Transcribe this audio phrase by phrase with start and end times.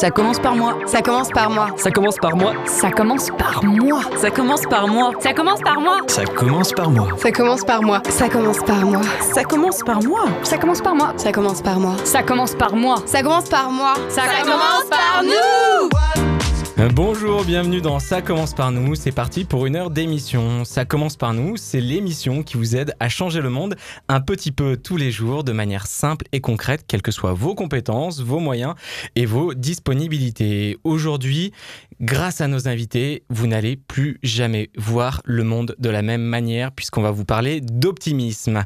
[0.00, 0.78] Ça commence par moi.
[0.86, 1.68] Ça commence par moi.
[1.76, 2.54] Ça commence par moi.
[2.64, 4.00] Ça commence par moi.
[4.16, 5.12] Ça commence par moi.
[5.20, 6.00] Ça commence par moi.
[6.06, 7.20] Ça commence par moi.
[7.20, 8.00] Ça commence par moi.
[8.08, 9.26] Ça commence par moi.
[9.36, 10.24] Ça commence par moi.
[10.40, 11.12] Ça commence par moi.
[11.18, 11.96] Ça commence par moi.
[12.04, 12.94] Ça commence par moi.
[13.04, 13.94] Ça commence par moi.
[14.08, 16.29] Ça, commence par nous.
[16.88, 18.94] Bonjour, bienvenue dans Ça commence par nous.
[18.94, 20.64] C'est parti pour une heure d'émission.
[20.64, 23.76] Ça commence par nous, c'est l'émission qui vous aide à changer le monde
[24.08, 27.54] un petit peu tous les jours de manière simple et concrète, quelles que soient vos
[27.54, 28.74] compétences, vos moyens
[29.14, 30.78] et vos disponibilités.
[30.82, 31.52] Aujourd'hui,
[32.00, 36.72] grâce à nos invités, vous n'allez plus jamais voir le monde de la même manière
[36.72, 38.64] puisqu'on va vous parler d'optimisme.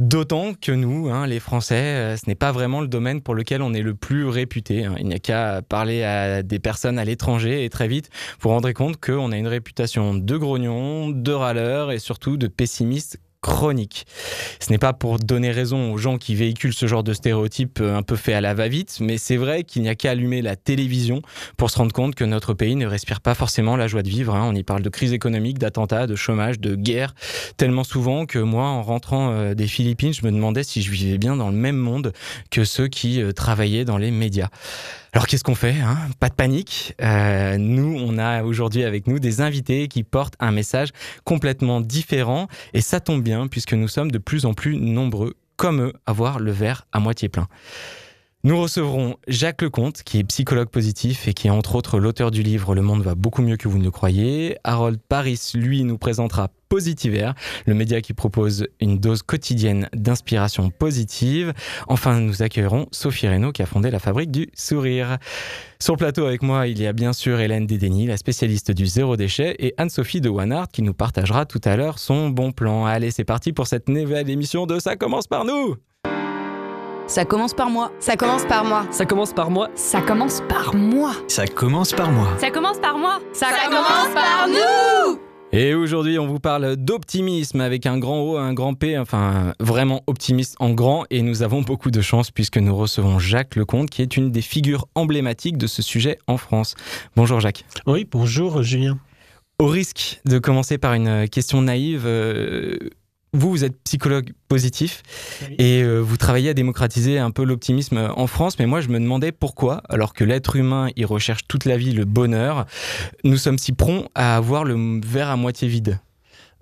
[0.00, 3.62] D'autant que nous, hein, les Français, euh, ce n'est pas vraiment le domaine pour lequel
[3.62, 4.84] on est le plus réputé.
[4.84, 4.94] hein.
[4.98, 8.08] Il n'y a qu'à parler à des personnes à l'étranger et très vite,
[8.40, 12.46] vous vous rendrez compte qu'on a une réputation de grognon, de râleur et surtout de
[12.46, 14.06] pessimiste chronique.
[14.60, 17.96] Ce n'est pas pour donner raison aux gens qui véhiculent ce genre de stéréotypes euh,
[17.96, 20.56] un peu fait à la va-vite, mais c'est vrai qu'il n'y a qu'à allumer la
[20.56, 21.22] télévision
[21.56, 24.34] pour se rendre compte que notre pays ne respire pas forcément la joie de vivre.
[24.34, 24.48] hein.
[24.48, 27.14] On y parle de crise économique, d'attentats, de chômage, de guerre,
[27.56, 31.18] tellement souvent que moi, en rentrant euh, des Philippines, je me demandais si je vivais
[31.18, 32.12] bien dans le même monde
[32.50, 34.48] que ceux qui euh, travaillaient dans les médias.
[35.12, 35.98] Alors qu'est-ce qu'on fait hein?
[36.20, 36.94] Pas de panique.
[37.02, 40.88] Euh, nous, on a aujourd'hui avec nous des invités qui portent un message
[41.24, 45.82] complètement différent et ça tombe bien puisque nous sommes de plus en plus nombreux, comme
[45.82, 47.46] eux, à voir le verre à moitié plein.
[48.44, 52.42] Nous recevrons Jacques Lecomte, qui est psychologue positif et qui est entre autres l'auteur du
[52.42, 54.56] livre Le monde va beaucoup mieux que vous ne le croyez.
[54.64, 57.34] Harold Paris, lui, nous présentera Positivaire,
[57.66, 61.52] le média qui propose une dose quotidienne d'inspiration positive.
[61.86, 65.18] Enfin, nous accueillerons Sophie Reynaud, qui a fondé la fabrique du sourire.
[65.78, 68.86] Sur le plateau avec moi, il y a bien sûr Hélène Dédény, la spécialiste du
[68.86, 72.86] zéro déchet, et Anne-Sophie de Wanart, qui nous partagera tout à l'heure son bon plan.
[72.86, 75.76] Allez, c'est parti pour cette nouvelle émission de Ça commence par nous
[77.12, 77.92] Ça commence par moi.
[78.00, 78.86] Ça commence par moi.
[78.90, 79.68] Ça commence par moi.
[79.74, 81.12] Ça commence par moi.
[81.28, 82.28] Ça commence par moi.
[82.38, 83.20] Ça commence par moi.
[83.34, 85.18] Ça, commence par nous.
[85.52, 90.00] Et aujourd'hui, on vous parle d'optimisme avec un grand O, un grand P, enfin vraiment
[90.06, 91.04] optimiste en grand.
[91.10, 94.40] Et nous avons beaucoup de chance puisque nous recevons Jacques Lecomte, qui est une des
[94.40, 96.76] figures emblématiques de ce sujet en France.
[97.14, 97.66] Bonjour Jacques.
[97.86, 98.98] Oui, bonjour Julien.
[99.58, 102.78] Au risque de commencer par une question naïve, euh,
[103.32, 105.02] vous, vous êtes psychologue positif
[105.48, 105.54] Oui.
[105.58, 108.58] et euh, vous travaillez à démocratiser un peu l'optimisme en France.
[108.58, 111.92] Mais moi, je me demandais pourquoi, alors que l'être humain, il recherche toute la vie
[111.92, 112.66] le bonheur,
[113.24, 115.98] nous sommes si prompts à avoir le verre à moitié vide?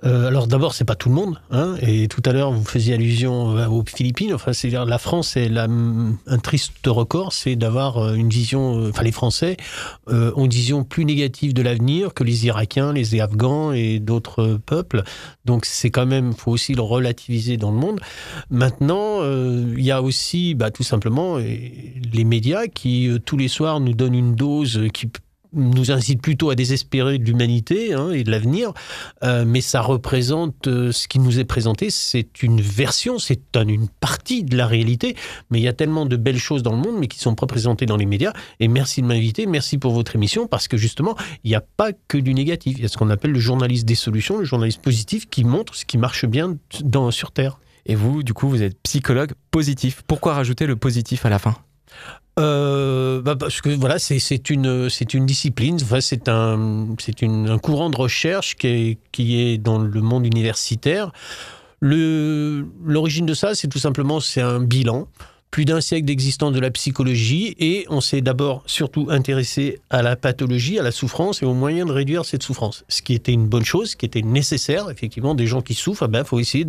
[0.05, 2.95] Euh, alors d'abord, c'est pas tout le monde, hein, et tout à l'heure vous faisiez
[2.95, 4.33] allusion euh, aux Philippines.
[4.33, 8.89] Enfin, c'est la France est un triste record, c'est d'avoir euh, une vision.
[8.89, 9.57] Enfin, les Français
[10.09, 15.03] ont une vision plus négative de l'avenir que les Irakiens, les Afghans et d'autres peuples.
[15.45, 18.01] Donc c'est quand même, faut aussi le relativiser dans le monde.
[18.51, 23.95] Maintenant, il y a aussi, bah, tout simplement, les médias qui tous les soirs nous
[23.95, 25.09] donnent une dose qui
[25.53, 28.73] nous incite plutôt à désespérer de l'humanité hein, et de l'avenir,
[29.23, 33.67] Euh, mais ça représente euh, ce qui nous est présenté, c'est une version, c'est un-
[33.69, 35.17] une partie de la réalité,
[35.51, 37.47] mais il y a tellement de belles choses dans le monde, mais qui sont pas
[37.47, 38.33] présentées dans les médias.
[38.61, 41.93] Et merci de m'inviter, merci pour votre émission, parce que justement, il n'y a pas
[42.09, 42.77] que du négatif.
[42.79, 45.75] Il y a ce qu'on appelle le journaliste des solutions, le journaliste positif, qui montre
[45.75, 46.57] ce qui marche bien
[47.11, 47.59] sur Terre.
[47.87, 50.03] Et vous, du coup, vous êtes psychologue positif.
[50.07, 51.57] Pourquoi rajouter le positif à la fin?
[52.39, 54.89] Euh, bah, parce que voilà, c'est une
[55.27, 61.13] discipline, enfin, c'est un courant de recherche qui est qui est dans le monde universitaire.
[61.83, 65.09] L'origine de ça, c'est tout simplement c'est un bilan.
[65.51, 70.15] Plus d'un siècle d'existence de la psychologie et on s'est d'abord surtout intéressé à la
[70.15, 72.85] pathologie, à la souffrance et aux moyens de réduire cette souffrance.
[72.89, 74.91] Ce qui était une bonne chose, ce qui était nécessaire.
[74.91, 76.67] Effectivement, des gens qui souffrent, il faut essayer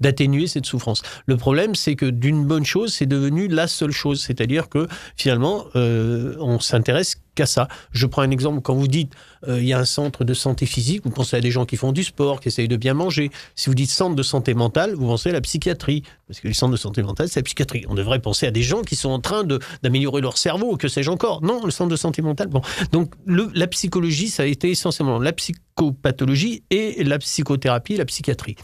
[0.00, 1.02] d'atténuer cette souffrance.
[1.26, 4.22] Le problème, c'est que d'une bonne chose, c'est devenu la seule chose.
[4.22, 4.86] C'est-à-dire que
[5.16, 7.68] finalement, euh, on s'intéresse qu'à ça.
[7.92, 8.60] Je prends un exemple.
[8.60, 9.14] Quand vous dites
[9.48, 11.76] euh, il y a un centre de santé physique, vous pensez à des gens qui
[11.76, 13.30] font du sport, qui essayent de bien manger.
[13.54, 16.02] Si vous dites centre de santé mentale, vous pensez à la psychiatrie.
[16.28, 17.84] Parce que les centres de santé mentale, c'est la psychiatrie.
[17.88, 19.44] On devrait penser à des gens qui sont en train
[19.82, 21.42] d'améliorer leur cerveau, que sais-je encore.
[21.42, 22.48] Non, le centre de santé mentale.
[22.48, 22.60] Bon.
[22.92, 28.56] Donc la psychologie, ça a été essentiellement la psychopathologie et la psychothérapie, la psychiatrie.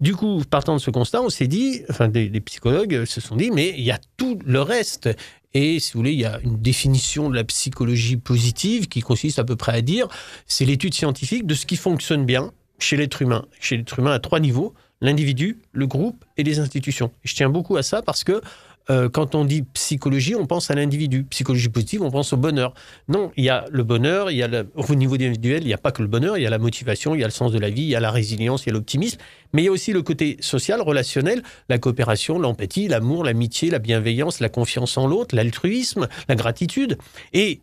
[0.00, 3.36] Du coup, partant de ce constat, on s'est dit, enfin, des, des psychologues se sont
[3.36, 5.08] dit, mais il y a tout le reste.
[5.54, 9.38] Et si vous voulez, il y a une définition de la psychologie positive qui consiste
[9.38, 10.08] à peu près à dire,
[10.46, 13.46] c'est l'étude scientifique de ce qui fonctionne bien chez l'être humain.
[13.60, 17.10] Chez l'être humain à trois niveaux, l'individu, le groupe et les institutions.
[17.24, 18.40] Et je tiens beaucoup à ça parce que
[18.92, 21.24] euh, quand on dit psychologie, on pense à l'individu.
[21.24, 22.74] Psychologie positive, on pense au bonheur.
[23.08, 25.72] Non, il y a le bonheur, il y a le- au niveau individuel, il n'y
[25.72, 27.50] a pas que le bonheur, il y a la motivation, il y a le sens
[27.52, 29.18] de la vie, il y a la résilience, il y a l'optimisme,
[29.52, 33.78] mais il y a aussi le côté social, relationnel, la coopération, l'empathie, l'amour, l'amitié, la
[33.78, 36.98] bienveillance, la confiance en l'autre, l'altruisme, la gratitude.
[37.32, 37.60] Et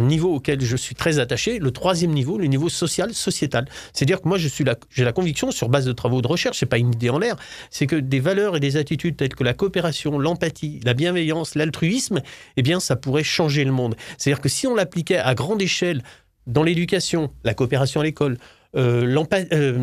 [0.00, 3.66] niveau auquel je suis très attaché, le troisième niveau, le niveau social, sociétal.
[3.92, 6.66] C'est-à-dire que moi, je suis j'ai la conviction, sur base de travaux de recherche, c'est
[6.66, 7.36] pas une idée en l'air,
[7.70, 12.20] c'est que des valeurs et des attitudes telles que la coopération, l'empathie, la bienveillance, l'altruisme,
[12.56, 13.96] eh bien, ça pourrait changer le monde.
[14.16, 16.02] C'est-à-dire que si on l'appliquait à grande échelle
[16.46, 18.38] dans l'éducation, la coopération à l'école,
[18.76, 19.78] euh, euh,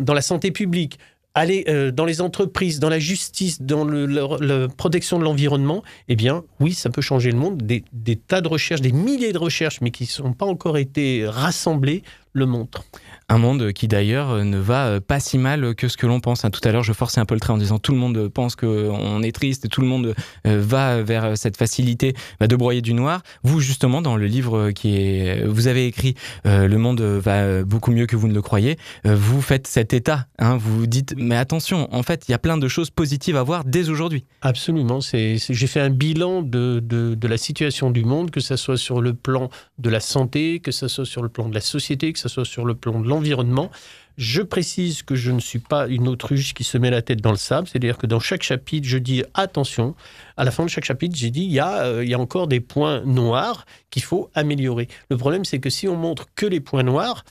[0.00, 0.98] dans la santé publique,
[1.36, 6.44] aller euh, dans les entreprises, dans la justice, dans la protection de l'environnement, eh bien,
[6.60, 7.58] oui, ça peut changer le monde.
[7.62, 10.78] Des, des tas de recherches, des milliers de recherches, mais qui ne sont pas encore
[10.78, 12.02] été rassemblées,
[12.32, 12.84] le montrent.
[13.28, 16.20] Un monde qui d'ailleurs euh, ne va euh, pas si mal que ce que l'on
[16.20, 16.44] pense.
[16.44, 16.50] hein.
[16.50, 18.54] Tout à l'heure, je forçais un peu le trait en disant tout le monde pense
[18.54, 20.14] qu'on est triste tout le monde
[20.46, 23.22] euh, va vers cette facilité de broyer du noir.
[23.42, 26.14] Vous, justement, dans le livre qui est, vous avez écrit
[26.44, 30.26] Le monde va beaucoup mieux que vous ne le croyez, vous faites cet état.
[30.38, 30.56] hein.
[30.56, 33.64] vous dites, mais attention, en fait, il y a plein de choses positives à voir
[33.64, 34.24] dès aujourd'hui.
[34.42, 35.00] Absolument.
[35.00, 39.00] J'ai fait un bilan de, de, de la situation du monde, que ce soit sur
[39.00, 42.18] le plan de la santé, que ce soit sur le plan de la société, que
[42.18, 43.15] ce soit sur le plan de l'environnement.
[44.16, 47.32] Je précise que je ne suis pas une autruche qui se met la tête dans
[47.32, 49.94] le sable, c'est-à-dire que dans chaque chapitre, je dis attention.
[50.38, 53.02] À la fin de chaque chapitre, j'ai dit il y, a, euh, encore des points
[53.02, 54.88] noirs qu'il faut améliorer.
[55.10, 57.24] Le problème, c'est que si on montre que les points noirs,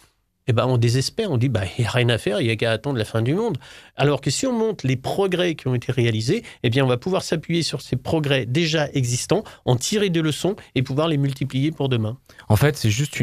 [0.48, 2.52] eh ben, on désespère, on dit bah, il n'y a rien à faire, il n'y
[2.52, 3.58] a qu'à attendre la fin du monde.
[3.96, 6.98] Alors que si on montre les progrès qui ont été réalisés, eh bien, on va
[6.98, 11.72] pouvoir s'appuyer sur ces progrès déjà existants, en tirer des leçons et pouvoir les multiplier
[11.72, 12.18] pour demain.
[12.48, 13.18] En fait, c'est juste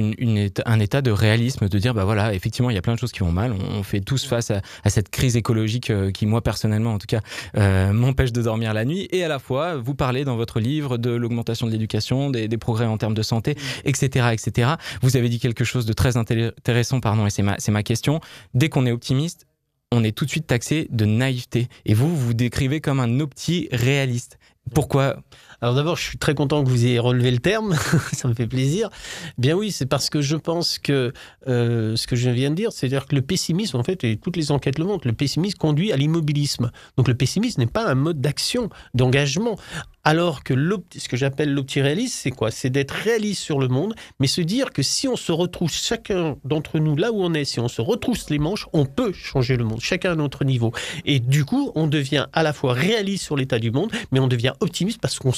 [0.66, 3.12] un état de réalisme, de dire, bah voilà, effectivement, il y a plein de choses
[3.12, 3.52] qui vont mal.
[3.52, 7.20] On, fait tous face à, cette crise écologique euh, qui, moi, personnellement, en tout cas,
[7.56, 9.08] euh, m'empêche de dormir la nuit.
[9.10, 12.58] Et à la fois, vous parlez dans votre livre de l'augmentation de l'éducation, des, des
[12.58, 14.72] progrès en termes de santé, etc., etc.
[15.02, 18.20] Vous avez dit quelque chose de très intéressant, pardon, et c'est ma, ma question.
[18.54, 19.46] Dès qu'on est optimiste,
[19.92, 21.68] on est tout de suite taxé de naïveté.
[21.84, 24.38] Et vous, vous vous décrivez comme un opti réaliste.
[24.74, 25.22] Pourquoi?
[25.62, 27.76] Alors d'abord, je suis très content que vous ayez relevé le terme,
[28.12, 28.90] ça me fait plaisir.
[29.38, 31.12] Bien oui, c'est parce que je pense que
[31.46, 34.36] euh, ce que je viens de dire, c'est-à-dire que le pessimisme, en fait, et toutes
[34.36, 36.72] les enquêtes le montrent, le pessimisme conduit à l'immobilisme.
[36.96, 39.56] Donc le pessimisme n'est pas un mode d'action, d'engagement.
[40.04, 40.54] Alors que
[40.96, 42.50] ce que j'appelle l'optiréalisme, c'est quoi?
[42.50, 46.38] C'est d'être réaliste sur le monde, mais se dire que si on se retrousse chacun
[46.44, 49.56] d'entre nous là où on est, si on se retrousse les manches, on peut changer
[49.56, 50.72] le monde, chacun à notre niveau.
[51.04, 54.26] Et du coup, on devient à la fois réaliste sur l'état du monde, mais on
[54.26, 55.30] devient optimiste parce qu'on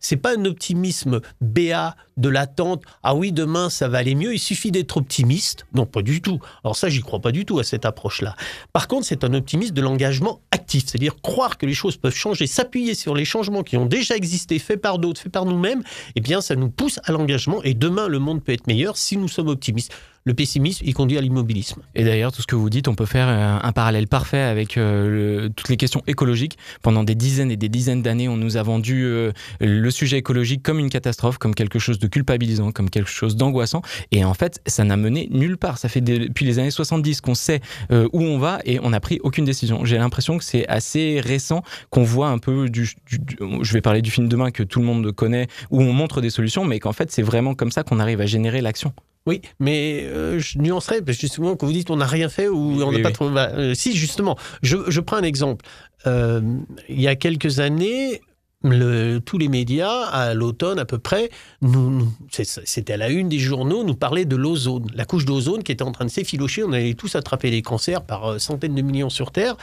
[0.00, 2.82] C'est pas un optimisme béat de l'attente.
[3.02, 4.34] Ah oui, demain ça va aller mieux.
[4.34, 5.66] Il suffit d'être optimiste.
[5.74, 6.40] Non, pas du tout.
[6.64, 8.34] Alors ça, j'y crois pas du tout à cette approche-là.
[8.72, 12.46] Par contre, c'est un optimisme de l'engagement actif, c'est-à-dire croire que les choses peuvent changer,
[12.46, 15.82] s'appuyer sur les changements qui ont déjà existé, faits par d'autres, faits par nous-mêmes.
[16.14, 17.62] Eh bien, ça nous pousse à l'engagement.
[17.62, 19.92] Et demain, le monde peut être meilleur si nous sommes optimistes.
[20.26, 21.80] Le pessimisme, il conduit à l'immobilisme.
[21.94, 24.76] Et d'ailleurs, tout ce que vous dites, on peut faire euh, un parallèle parfait avec
[24.76, 26.58] euh, toutes les questions écologiques.
[26.82, 29.30] Pendant des dizaines et des dizaines d'années, on nous a vendu euh,
[29.60, 33.82] le sujet écologique comme une catastrophe, comme quelque chose de culpabilisant, comme quelque chose d'angoissant.
[34.10, 35.78] Et en fait, ça n'a mené nulle part.
[35.78, 39.20] Ça fait depuis les années 70 qu'on sait où on va et on n'a pris
[39.22, 39.84] aucune décision.
[39.84, 43.80] J'ai l'impression que c'est assez récent qu'on voit un peu du, du- du- Je vais
[43.80, 46.80] parler du film demain que tout le monde connaît, où on montre des solutions, mais
[46.80, 48.92] qu'en fait, c'est vraiment comme ça qu'on arrive à générer l'action.
[49.26, 52.48] Oui, mais euh, je nuancerais, parce que justement, quand vous dites on n'a rien fait
[52.48, 53.14] ou on n'a oui, pas oui.
[53.14, 53.34] trouvé.
[53.34, 55.64] bah, euh, si, justement, je, je prends un exemple.
[56.06, 56.40] Euh,
[56.88, 58.20] il y a quelques années,
[58.62, 61.30] le- tous les médias, à l'automne à peu près,
[61.60, 65.72] nous, c'était à la une des journaux, nous parlaient de l'ozone, la couche d'ozone qui
[65.72, 66.62] était en train de s'effilocher.
[66.62, 69.56] On allait tous attraper les cancers par centaines de millions sur Terre.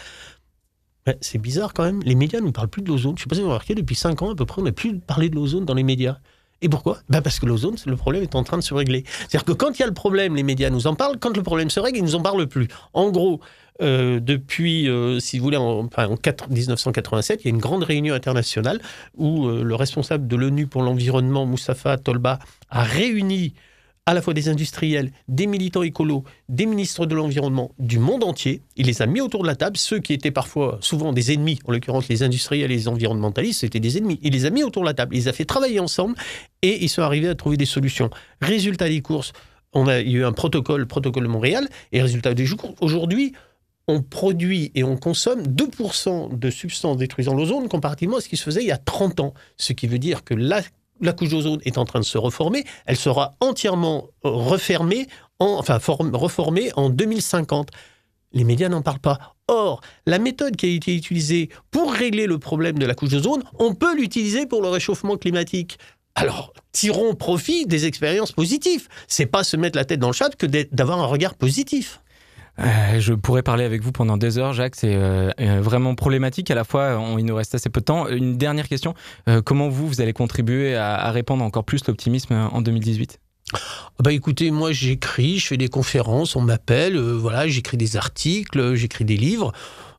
[1.19, 2.01] C'est bizarre quand même.
[2.03, 3.15] Les médias ne nous parlent plus de l'ozone.
[3.17, 4.65] Je ne sais pas si vous avez remarqué, depuis 5 ans à peu près, on
[4.65, 6.17] n'a plus parlé de l'ozone dans les médias.
[6.63, 6.99] Et pourquoi?
[7.09, 9.03] Ben Parce que l'ozone, le problème est en train de se régler.
[9.05, 11.19] C'est-à-dire que quand il y a le problème, les médias nous en parlent.
[11.19, 12.69] Quand le problème se règle, ils nous en parlent plus.
[12.93, 13.41] En gros,
[13.81, 17.59] euh, depuis, euh, si vous voulez, en, enfin, en 4 1987, il y a une
[17.59, 18.79] grande réunion internationale
[19.17, 22.39] où euh, le responsable de l'ONU pour l'environnement, Moustapha Tolba,
[22.69, 23.53] a réuni
[24.05, 28.61] à la fois des industriels, des militants écolos, des ministres de l'environnement du monde entier.
[28.75, 31.59] Il les a mis autour de la table, ceux qui étaient parfois souvent des ennemis,
[31.65, 34.19] en l'occurrence les industriels et les environnementalistes, c'était des ennemis.
[34.21, 36.15] Il les a mis autour de la table, il les a fait travailler ensemble
[36.61, 38.09] et ils sont arrivés à trouver des solutions.
[38.41, 39.31] Résultat des courses,
[39.71, 42.45] on a il y a eu un protocole, le protocole de Montréal, et résultat des
[42.45, 43.33] courses, aujourd'hui,
[43.87, 48.43] on produit et on consomme 2% de substances détruisant l'ozone comparativement à ce qui se
[48.43, 49.33] faisait il y a 30 ans.
[49.57, 50.61] Ce qui veut dire que la,
[51.01, 52.63] la couche d'ozone est en train de se reformer.
[52.85, 55.07] Elle sera entièrement euh, refermée,
[55.39, 57.69] en- enfin form- reformée en 2050.
[58.35, 59.35] les médias n'en parlent pas.
[59.47, 63.43] Or, la méthode qui a été utilisée pour régler le problème de la couche d'ozone,
[63.59, 65.77] on peut l'utiliser pour le réchauffement climatique.
[66.15, 68.87] Alors, tirons profit des expériences positives.
[69.07, 72.01] C'est pas se mettre la tête dans le chat que d'avoir un regard positif.
[72.59, 74.75] Euh, je pourrais parler avec vous pendant des heures, Jacques.
[74.75, 76.51] C'est euh, euh, vraiment problématique.
[76.51, 78.07] À la fois, on- il nous reste assez peu de temps.
[78.07, 78.93] Une dernière question.
[79.45, 83.19] Comment vous, vous allez contribuer à, répandre encore plus l'optimisme en 2018
[83.53, 83.57] Ah
[84.03, 89.05] Bah écoutez, moi j'écris, je fais des conférences, on m'appelle, voilà, j'écris des articles, j'écris
[89.05, 89.51] des livres.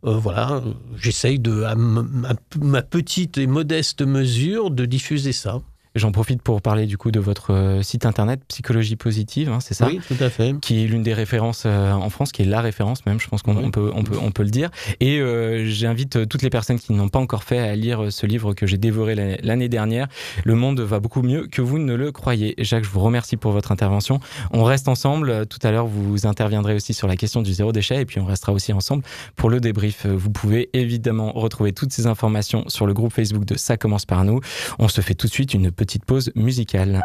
[0.03, 0.63] Voilà,
[0.97, 5.61] j'essaye de, à ma petite et modeste mesure, de diffuser ça.
[5.95, 9.75] J'en profite pour parler du coup de votre euh, site internet Psychologie Positive, hein, c'est
[9.75, 10.59] ça Oui, tout à fait.
[10.61, 13.43] qui est l'une des références euh, en France, qui est la référence même, je pense
[13.43, 13.71] qu'on Oui.
[13.71, 14.71] peut, on, peut, on peut le dire.
[14.99, 18.55] Et euh, j'invite toutes les personnes qui n'ont pas encore fait à lire ce livre
[18.55, 20.09] que j'ai dévoré l'année- dernière.
[20.45, 22.55] Le monde va beaucoup mieux que vous ne le croyez.
[22.59, 24.19] Jacques, je vous remercie pour votre intervention.
[24.53, 25.47] On reste ensemble.
[25.47, 28.27] Tout à l'heure, vous interviendrez aussi sur la question du zéro déchet et puis on
[28.27, 29.05] restera aussi ensemble
[29.37, 30.07] pour le débrief.
[30.07, 34.25] Vous pouvez évidemment retrouver toutes ces informations sur le groupe Facebook de Ça commence par
[34.25, 34.41] nous.
[34.81, 37.01] On se fait tout de suite une petite pause musicale.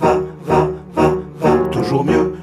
[0.00, 2.35] Va, va, va, va, toujours mieux,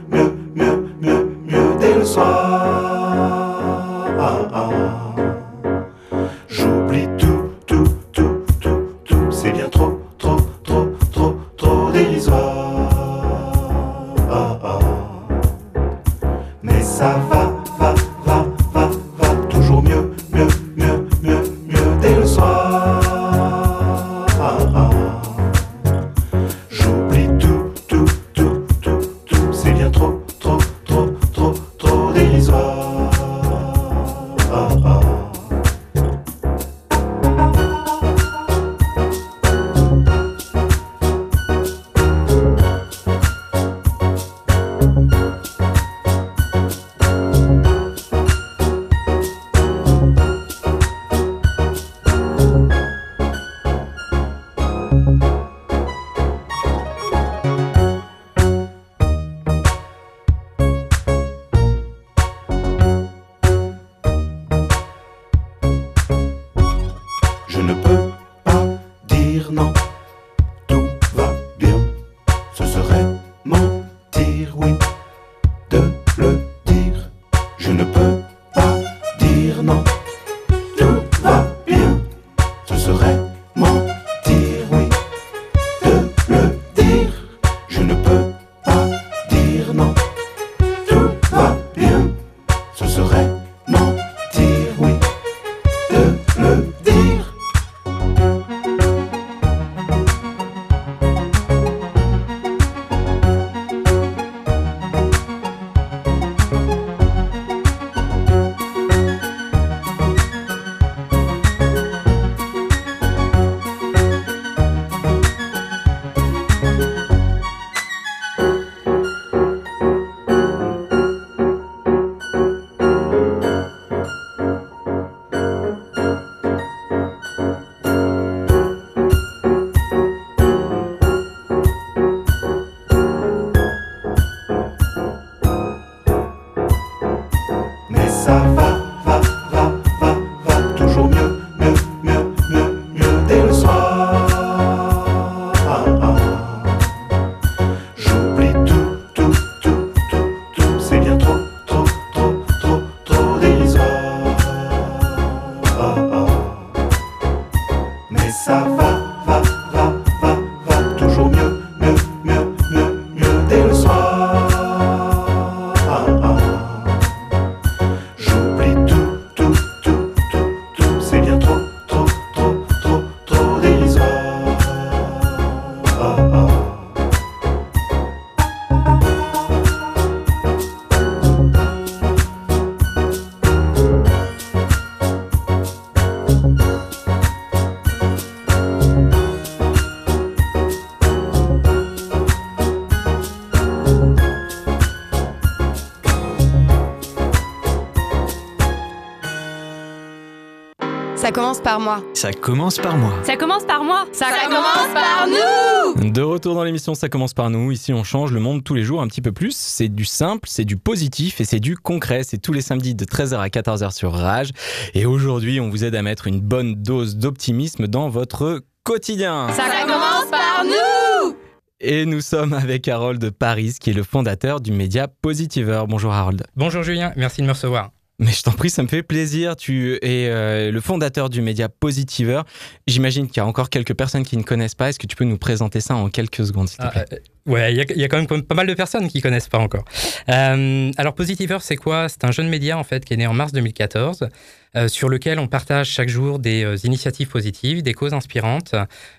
[201.54, 202.04] commence par moi.
[202.16, 203.14] Ça commence par moi.
[203.24, 204.08] Ça commence par moi.
[204.12, 206.10] Ça, commence par nous.
[206.10, 207.72] De retour dans l'émission Ça commence par nous.
[207.72, 209.56] Ici, on change le monde tous les jours un petit peu plus.
[209.56, 212.24] C'est du simple, c'est du positif et c'est du concret.
[212.24, 214.50] C'est tous les samedis de 13h à 14h sur Rage.
[214.96, 219.50] Et aujourd'hui, on vous aide à mettre une bonne dose d'optimisme dans votre quotidien.
[219.52, 221.36] Ça commence par nous.
[221.80, 225.84] Et nous sommes avec Harold de Paris, qui est le fondateur du média Positiver.
[225.88, 226.48] Bonjour Harold.
[226.56, 227.92] Bonjour Julien, merci de me recevoir.
[228.20, 229.56] Mais je t'en prie, ça me fait plaisir.
[229.56, 232.42] Tu es euh, le fondateur du média Positiver.
[232.88, 234.90] J'imagine qu'il y a encore quelques personnes qui ne connaissent pas.
[234.90, 237.52] Est-ce que tu peux nous présenter ça en quelques secondes, s'il te Ah, plaît euh,
[237.52, 239.50] ouais, il y, a- il y a quand même pas mal de personnes qui connaissent
[239.50, 239.84] pas encore.
[240.30, 242.08] Euh, alors Positiver, c'est quoi?
[242.08, 244.30] C'est un jeune média en fait qui est né en mars 2014,
[244.76, 248.76] euh, sur lequel on partage chaque jour des euh, initiatives positives, des causes inspirantes,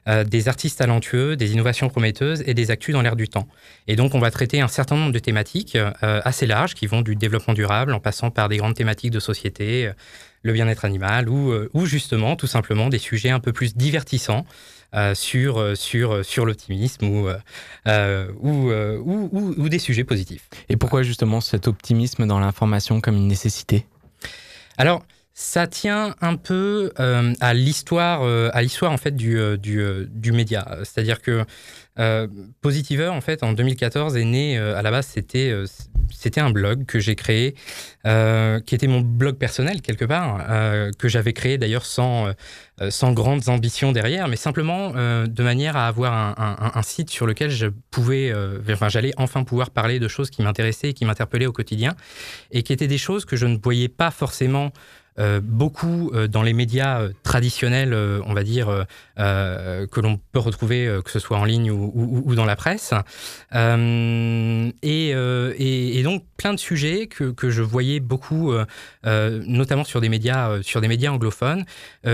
[0.08, 3.46] euh, des artistes talentueux, des innovations prometteuses et des actus dans l'air du temps.
[3.86, 7.16] Et donc on va traiter un certain nombre de thématiques assez larges qui vont du
[7.16, 9.90] développement durable en passant par des grandes thématiques de société.
[10.42, 14.46] le bien-être animal ou, ou justement tout simplement des sujets un peu plus divertissants
[15.14, 20.48] sur, sur, sur l'optimisme ou, ou, ou, ou- ou des sujets positifs.
[20.68, 23.86] Et pourquoi justement cet optimisme dans l'information comme une nécessité?
[24.76, 25.04] Alors,
[25.36, 30.30] ça tient un peu euh, à l'histoire, euh, à l'histoire en fait du, euh, du,
[30.30, 30.78] média.
[30.84, 31.44] C'est-à-dire que
[31.98, 32.28] euh,
[32.60, 34.56] Positiver, en fait, en 2014, est né.
[34.58, 35.52] à la base, c'était
[36.12, 37.54] c'était un blog que j'ai créé,
[38.04, 40.44] qui était mon blog personnel quelque part,
[40.98, 42.32] que j'avais créé d'ailleurs sans
[42.88, 47.50] sans grandes ambitions derrière, mais simplement de manière à avoir un, un- site sur lequel
[47.50, 48.32] je pouvais,
[48.70, 51.94] enfin, j'allais enfin pouvoir parler de choses qui m'intéressaient et qui m'interpellaient au quotidien,
[52.50, 54.72] et qui étaient des choses que je ne voyais pas forcément
[55.20, 58.84] euh, beaucoup euh, dans les médias euh, traditionnels, on va dire,
[59.16, 62.92] que l'on peut retrouver, que ce soit en ligne ou, dans la presse.
[63.52, 65.14] Et,
[66.02, 68.52] donc plein de sujets que, je voyais beaucoup,
[69.04, 71.64] notamment sur des médias, sur des médias anglophones,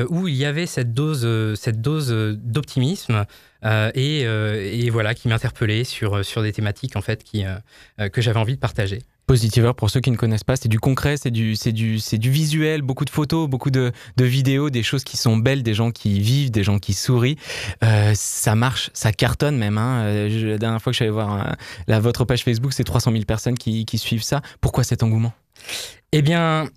[0.09, 1.27] où il y avait cette dose,
[1.59, 2.11] cette dose
[2.41, 3.25] d'optimisme.
[3.65, 9.01] et, voilà, qui m'interpellait sur, sur des thématiques en fait que j'avais envie de partager.
[9.31, 12.83] Positiver, pour ceux qui ne connaissent pas, c'est du concret, c'est du, du, du visuel,
[12.83, 16.51] beaucoup de photos, beaucoup de, vidéos, des choses qui sont belles, des gens qui vivent,
[16.51, 17.37] des gens qui sourient.
[17.85, 19.79] Euh, ça marche, ça cartonne même.
[19.79, 20.03] Hein.
[20.03, 21.55] Euh, la dernière fois que je suis allé voir
[21.89, 24.43] euh, votre page Facebook, c'est 300 000 personnes qui, suivent ça.
[24.61, 25.33] Pourquoi cet engouement?
[26.11, 26.69] Eh bien,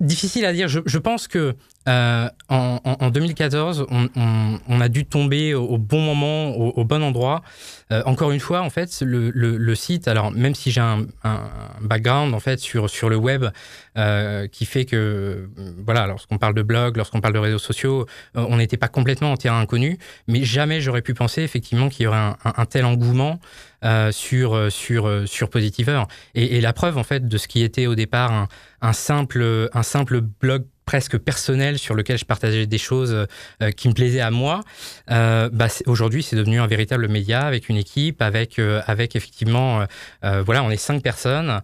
[0.00, 0.68] difficile à dire.
[0.68, 1.54] Je pense que
[1.88, 7.42] euh, en, en- en 2014, on, a dû tomber au, bon moment, au, bon endroit.
[7.90, 11.40] Euh, encore une fois, en fait, le, site, alors même si j'ai un, un
[11.80, 13.46] background en fait sur, sur le web
[13.96, 15.48] euh, qui fait que,
[15.84, 19.36] voilà, lorsqu'on parle de blog, lorsqu'on parle de réseaux sociaux, on n'était pas complètement en
[19.36, 23.40] terrain inconnu, mais jamais j'aurais pu penser effectivement qu'il y aurait un, tel engouement
[24.12, 26.04] sur, sur, sur Positiver.
[26.34, 28.48] Et, la preuve, en fait, de ce qui était au départ
[28.80, 33.26] un simple, un simple blog presque personnel sur lequel je partageais des choses
[33.62, 34.60] euh, qui me plaisaient à moi,
[35.10, 39.86] euh, bah, aujourd'hui c'est devenu un véritable média avec une équipe, avec, euh, avec effectivement,
[40.22, 41.60] voilà, on est cinq personnes,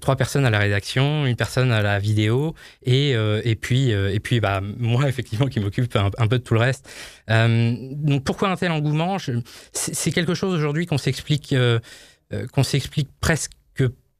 [0.00, 4.40] trois personnes à la rédaction, une personne à la vidéo, et, et puis, et puis
[4.40, 6.88] bah, moi effectivement qui m'occupe un, un peu de tout le reste.
[7.28, 9.16] Donc pourquoi un tel engouement?
[9.72, 11.54] C'est quelque chose aujourd'hui qu'on s'explique,
[12.52, 13.52] qu'on s'explique presque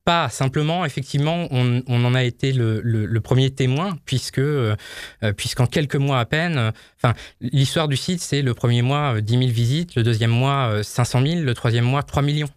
[0.08, 0.30] pas.
[0.30, 4.74] Simplement, effectivement, on, on en a été le, le- premier témoin, puisque, euh,
[5.22, 9.16] euh, puisqu'en quelques mois à peine, euh, enfin, l'histoire du site, c'est le premier mois,
[9.16, 12.48] euh, 10 000 visites, le deuxième mois, euh, 500 000, le troisième mois, 3 millions.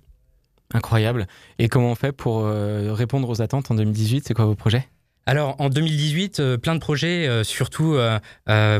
[0.74, 1.28] Incroyable.
[1.60, 4.88] Et comment on fait pour répondre aux attentes en 2018 C'est quoi vos projets?
[5.28, 8.20] Alors en 2018, euh, plein de projets, euh, surtout euh,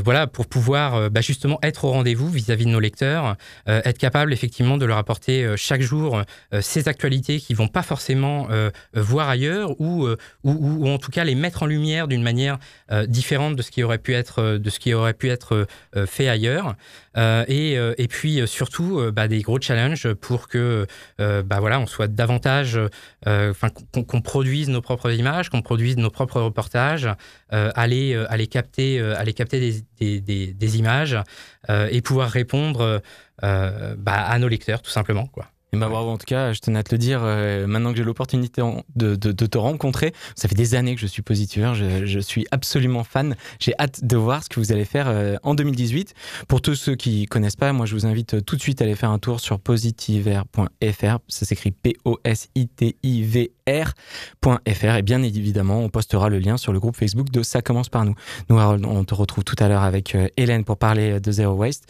[0.04, 4.76] voilà, pour pouvoir bah, justement être au rendez-vous vis-à-vis de nos lecteurs, être capable effectivement
[4.76, 6.22] de leur apporter chaque jour
[6.60, 8.48] ces actualités qu'ils vont pas forcément
[8.94, 10.08] voir ailleurs ou,
[10.44, 12.58] ou, en tout cas les mettre en lumière d'une manière
[13.06, 15.66] différente de ce qui aurait pu être, de ce qui aurait pu être
[16.06, 16.74] fait ailleurs.
[17.16, 20.86] Et, et puis surtout bah, des gros challenges pour que
[21.18, 22.78] bah, voilà, on soit davantage,
[23.24, 27.08] qu'on produise nos propres images, qu'on produise nos propres propre reportage,
[27.50, 31.18] aller, aller capter, aller capter des, des, des, des images
[31.68, 33.02] et pouvoir répondre
[33.40, 35.26] bah, à nos lecteurs, tout simplement.
[35.26, 35.46] Quoi.
[35.74, 37.96] Et bah bravo, en tout cas, je tenais à te le dire, euh, maintenant que
[37.96, 38.60] j'ai l'opportunité
[38.94, 43.36] de, te rencontrer, ça fait des années que je suis positiveur, je, suis absolument fan,
[43.58, 46.12] j'ai hâte de voir ce que vous allez faire euh, en 2018.
[46.46, 48.96] Pour tous ceux qui connaissent pas, moi je vous invite tout de suite à aller
[48.96, 51.74] faire un tour sur positiver.fr, ça s'écrit
[53.64, 57.88] P-O-S-I-T-I-V-R.fr et bien évidemment, on postera le lien sur le groupe Facebook de Ça commence
[57.88, 58.14] par nous.
[58.48, 61.54] Nous, Harold, on te retrouve tout à l'heure avec euh, Hélène pour parler de Zero
[61.54, 61.86] Waste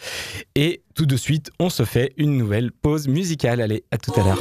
[0.55, 3.61] et tout de suite, on se fait une nouvelle pause musicale.
[3.61, 4.39] Allez, à tout à l'heure.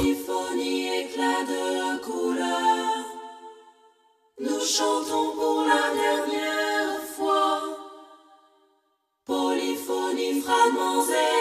[4.40, 7.62] Nous chantons pour la dernière fois.
[9.24, 11.32] Polyphonie, et.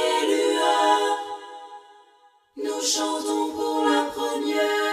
[2.58, 4.91] Nous chantons pour la première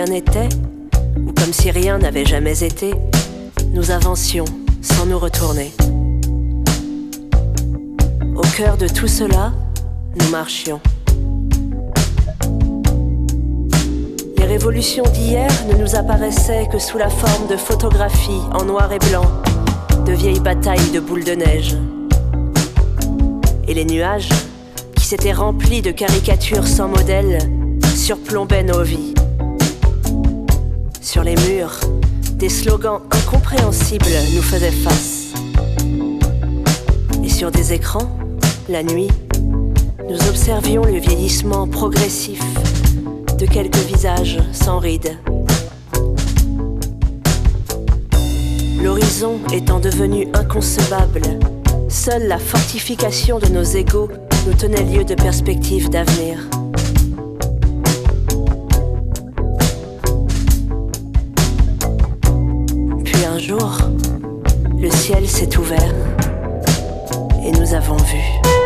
[0.00, 0.20] rien
[1.26, 2.94] ou comme si rien n'avait jamais été,
[3.72, 4.44] nous avancions
[4.80, 5.72] sans nous retourner.
[8.36, 9.52] Au cœur de tout cela,
[10.20, 10.80] nous marchions.
[14.36, 19.00] Les révolutions d'hier ne nous apparaissaient que sous la forme de photographies en noir et
[19.10, 19.26] blanc,
[20.06, 21.76] de vieilles batailles de boules de neige.
[23.66, 24.28] Et les nuages
[24.96, 27.38] s'était rempli de caricatures sans modèle,
[27.96, 29.07] surplombait nos vies.
[31.10, 31.80] Sur les murs,
[32.34, 35.32] des slogans incompréhensibles nous faisaient face.
[37.24, 38.18] Et sur des écrans,
[38.68, 39.08] la nuit,
[40.06, 42.42] nous observions le vieillissement progressif
[43.38, 45.16] de quelques visages sans rides.
[48.82, 51.22] L'horizon étant devenu inconcevable,
[51.88, 54.10] seule la fortification de nos égaux
[54.46, 56.38] nous tenait lieu de perspectives d'avenir.
[64.78, 65.94] Le ciel s'est ouvert
[67.42, 68.57] et nous avons vu.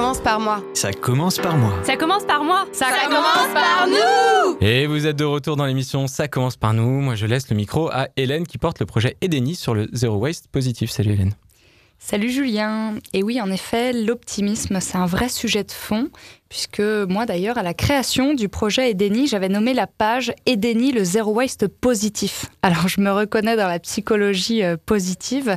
[0.00, 0.64] Commence par moi.
[0.72, 1.74] Ça commence par moi.
[1.84, 2.66] Ça commence par moi.
[2.72, 7.02] Ça, commence par nous Et vous êtes de retour dans l'émission Ça commence par nous.
[7.02, 10.16] Moi, je laisse le micro à Hélène qui porte le projet Edeni sur le Zero
[10.16, 10.90] Waste positif.
[10.90, 11.34] Salut Hélène.
[12.02, 12.94] Salut Julien.
[13.12, 16.08] Et oui, en effet, l'optimisme, c'est un vrai sujet de fond,
[16.48, 21.04] puisque moi d'ailleurs, à la création du projet Edeni, j'avais nommé la page Edeni, le
[21.04, 22.46] zéro waste positif.
[22.62, 25.54] Alors je me reconnais dans la psychologie euh, positive,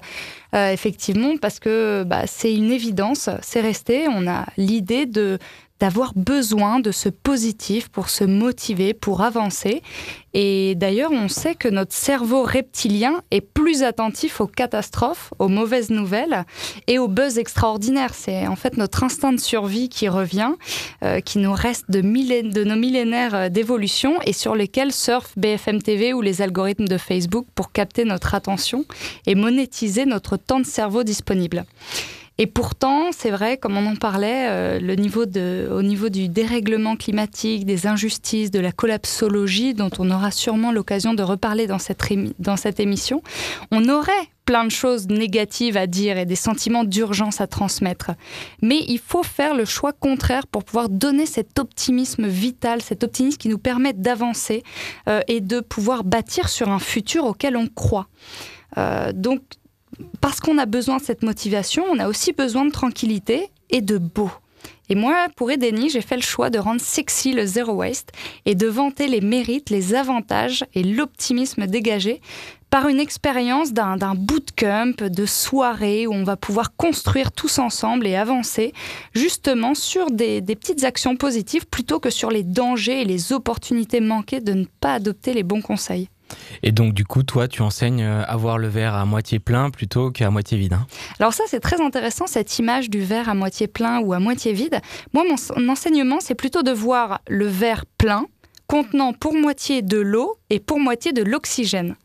[0.53, 4.07] euh, effectivement, parce que bah, c'est une évidence, c'est resté.
[4.09, 5.39] On a l'idée de,
[5.79, 9.81] d'avoir besoin de ce positif pour se motiver, pour avancer.
[10.33, 15.89] Et d'ailleurs, on sait que notre cerveau reptilien est plus attentif aux catastrophes, aux mauvaises
[15.89, 16.45] nouvelles
[16.87, 18.13] et aux buzz extraordinaires.
[18.13, 20.53] C'est en fait notre instinct de survie qui revient,
[21.03, 25.81] euh, qui nous reste de, de nos millénaires euh, d'évolution et sur lesquels surfent BFM
[25.81, 28.85] TV ou les algorithmes de Facebook pour capter notre attention
[29.27, 31.65] et monétiser notre temps de cerveau disponible.
[32.39, 34.79] Et pourtant, c'est vrai, comme on en parlait, euh,
[35.71, 41.13] au niveau du dérèglement climatique, des injustices, de la collapsologie, dont on aura sûrement l'occasion
[41.13, 42.01] de reparler dans cette,
[42.39, 43.21] dans cette émission,
[43.71, 44.11] on aurait
[44.45, 48.11] plein de choses négatives à dire et des sentiments d'urgence à transmettre.
[48.61, 53.37] Mais il faut faire le choix contraire pour pouvoir donner cet optimisme vital, cet optimisme
[53.37, 54.63] qui nous permet d'avancer
[55.07, 58.07] euh, et de pouvoir bâtir sur un futur auquel on croit.
[58.77, 59.41] Euh, donc
[60.21, 63.97] parce qu'on a besoin de cette motivation, on a aussi besoin de tranquillité et de
[63.97, 64.31] beau.
[64.89, 68.11] Et moi, pour Edeni, j'ai fait le choix de rendre sexy le zero waste
[68.45, 72.21] et de vanter les mérites, les avantages et l'optimisme dégagé
[72.69, 78.15] par une expérience d'un bootcamp, de soirée où on va pouvoir construire tous ensemble et
[78.15, 78.73] avancer
[79.13, 83.99] justement sur des, des, petites actions positives plutôt que sur les dangers et les opportunités
[83.99, 86.09] manquées de ne pas adopter les bons conseils.
[86.61, 89.69] Et donc, du coup, toi, tu enseignes euh, à voir le verre à moitié plein
[89.69, 90.73] plutôt qu'à moitié vide.
[90.73, 90.87] Hein.
[91.19, 94.53] Alors ça, c'est très intéressant, cette image du verre à moitié plein ou à moitié
[94.53, 94.79] vide.
[95.13, 98.25] Moi, mon enseignement, c'est plutôt de voir le verre plein,
[98.67, 101.95] contenant pour moitié de l'eau et pour moitié de l'oxygène.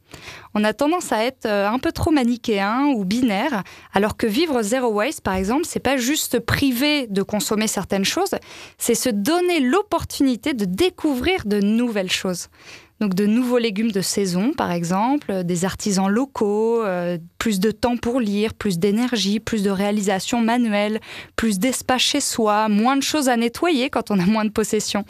[0.54, 3.62] On a tendance à être euh, un peu trop manichéen ou binaire,
[3.92, 8.34] alors que vivre zéro waste, par exemple, c'est pas juste priver de consommer certaines choses,
[8.78, 12.48] c'est se donner l'opportunité de découvrir de nouvelles choses.
[13.00, 17.96] Donc de nouveaux légumes de saison, par exemple, des artisans locaux, euh, plus de temps
[17.96, 21.00] pour lire, plus d'énergie, plus de réalisation manuelle,
[21.36, 25.04] plus d'espace chez soi, moins de choses à nettoyer quand on a moins de possessions.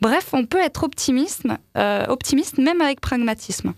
[0.00, 1.42] Bref, on peut être optimiste,
[1.76, 3.74] euh, optimiste même avec pragmatisme.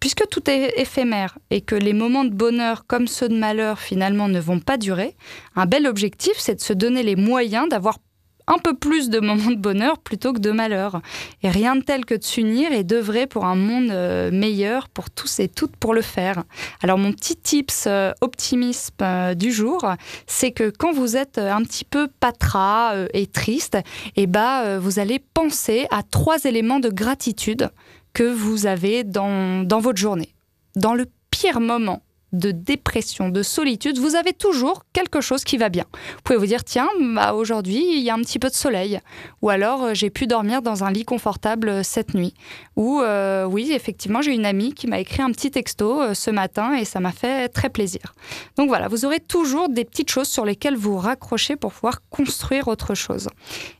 [0.00, 4.28] Puisque tout est éphémère et que les moments de bonheur comme ceux de malheur finalement
[4.28, 5.16] ne vont pas durer,
[5.56, 7.98] un bel objectif, c'est de se donner les moyens d'avoir
[8.46, 11.00] un peu plus de moments de bonheur plutôt que de malheur.
[11.42, 15.10] Et rien de tel que de s'unir et d'œuvrer pour un monde euh, meilleur pour
[15.10, 16.44] tous et toutes pour le faire.
[16.82, 19.86] Alors mon petit tips euh, optimisme euh, du jour,
[20.26, 23.78] c'est que quand vous êtes un petit peu patras et triste,
[24.16, 27.70] eh bah, vous allez penser à trois éléments de gratitude
[28.12, 30.34] que vous avez dans, dans votre journée.
[30.76, 32.03] Dans le pire moment
[32.34, 35.84] de dépression, de solitude, vous avez toujours quelque chose qui va bien.
[35.92, 39.00] Vous pouvez vous dire, tiens, bah, aujourd'hui, il y a un petit peu de soleil.
[39.42, 42.34] Ou alors, euh, j'ai pu dormir dans un lit confortable euh, cette nuit.
[42.76, 46.74] Ou, euh, oui, effectivement, j'ai une amie qui m'a écrit un petit texto ce matin
[46.74, 48.14] et ça m'a fait très plaisir.
[48.56, 52.68] Donc voilà, vous aurez toujours des petites choses sur lesquelles vous raccrochez pour pouvoir construire
[52.68, 53.28] autre chose.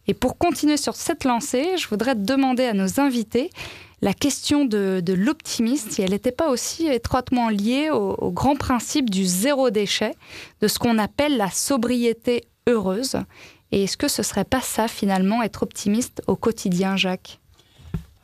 [0.06, 3.50] Et pour continuer sur cette lancée, je voudrais demander à nos invités
[4.02, 9.24] la question de, l'optimisme, si elle n'était pas aussi étroitement liée au, grand principe du
[9.24, 10.14] zéro déchet,
[10.60, 13.16] de ce qu'on appelle la sobriété heureuse.
[13.72, 17.40] Et est-ce que ce serait pas ça finalement, être optimiste au quotidien, Jacques?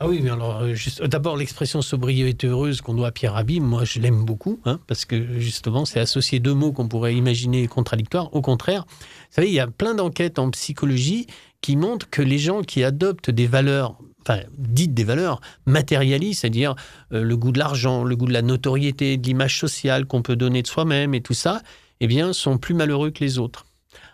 [0.03, 0.73] Ah oui, mais alors, euh,
[1.07, 5.05] d'abord, l'expression sobriété heureuse qu'on doit à Pierre Rabhi, moi, je l'aime beaucoup, hein, parce
[5.05, 8.33] que justement, c'est associer deux mots qu'on pourrait imaginer contradictoires.
[8.33, 11.27] Au contraire, vous savez, il y a plein d'enquêtes en psychologie
[11.61, 16.75] qui montrent que les gens qui adoptent des valeurs enfin, dites des valeurs matérialistes, c'est-à-dire
[17.13, 20.35] euh, le goût de l'argent, le goût de la notoriété, de l'image sociale qu'on peut
[20.35, 21.61] donner de soi-même et tout ça,
[21.99, 23.65] eh bien, sont plus malheureux que les autres.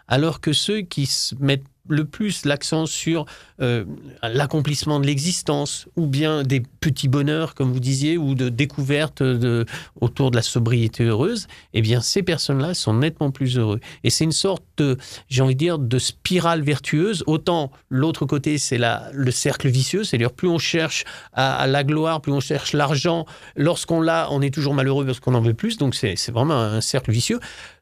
[0.07, 3.25] Alors que ceux qui se mettent le plus l'accent sur
[3.61, 3.85] euh,
[4.21, 9.23] l'accomplissement de l'existence ou bien des petits bonheurs, comme vous disiez, ou de découvertes
[10.01, 13.79] autour de la sobriété heureuse, eh bien, ces personnes-là sont nettement plus heureux.
[14.03, 14.63] Et c'est une sorte
[15.29, 17.23] j'ai envie de dire, de spirale vertueuse.
[17.27, 18.79] Autant l'autre côté, c'est
[19.11, 23.25] le cercle vicieux, c'est-à-dire plus on cherche à, la gloire, plus on cherche l'argent.
[23.55, 25.77] Lorsqu'on l'a, on est toujours malheureux parce qu'on en veut plus.
[25.77, 27.39] Donc, c'est vraiment un cercle vicieux.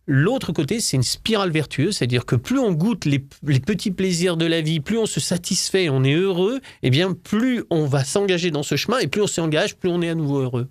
[0.07, 4.45] L'autre côté, c'est une spirale vertueuse, c'est-à-dire que plus on goûte les, petits plaisirs de
[4.45, 8.03] la vie, plus on se satisfait, on est heureux, et eh bien plus on va
[8.03, 10.67] s'engager dans ce chemin, et plus on s'engage, plus on est à nouveau heureux.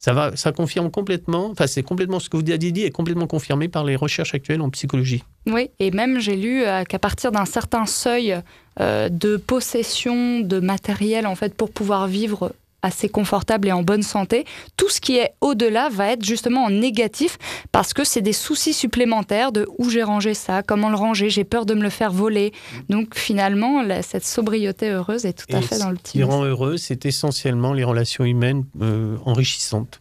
[0.00, 3.28] Ça, va, ça confirme complètement, enfin c'est complètement ce que vous avez dit, est complètement
[3.28, 5.22] confirmé par les recherches actuelles en psychologie.
[5.46, 8.36] Oui, et même j'ai lu euh, qu'à partir d'un certain seuil
[8.80, 14.02] euh, de possession de matériel, en fait, pour pouvoir vivre assez confortable et en bonne
[14.02, 14.44] santé.
[14.76, 17.38] Tout ce qui est au-delà va être justement en négatif
[17.70, 21.44] parce que c'est des soucis supplémentaires de où j'ai rangé ça, comment le ranger, j'ai
[21.44, 22.52] peur de me le faire voler.
[22.88, 26.76] Donc finalement, cette sobriété heureuse est tout à fait dans le Ce qui rend heureux,
[26.76, 30.00] c'est essentiellement les relations humaines euh, enrichissantes.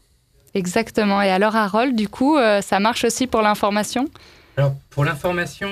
[0.54, 1.22] Exactement.
[1.22, 4.10] Et alors Harold, du coup, euh, ça marche aussi pour l'information?
[4.58, 5.70] Alors pour l'information,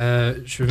[0.00, 0.64] euh, je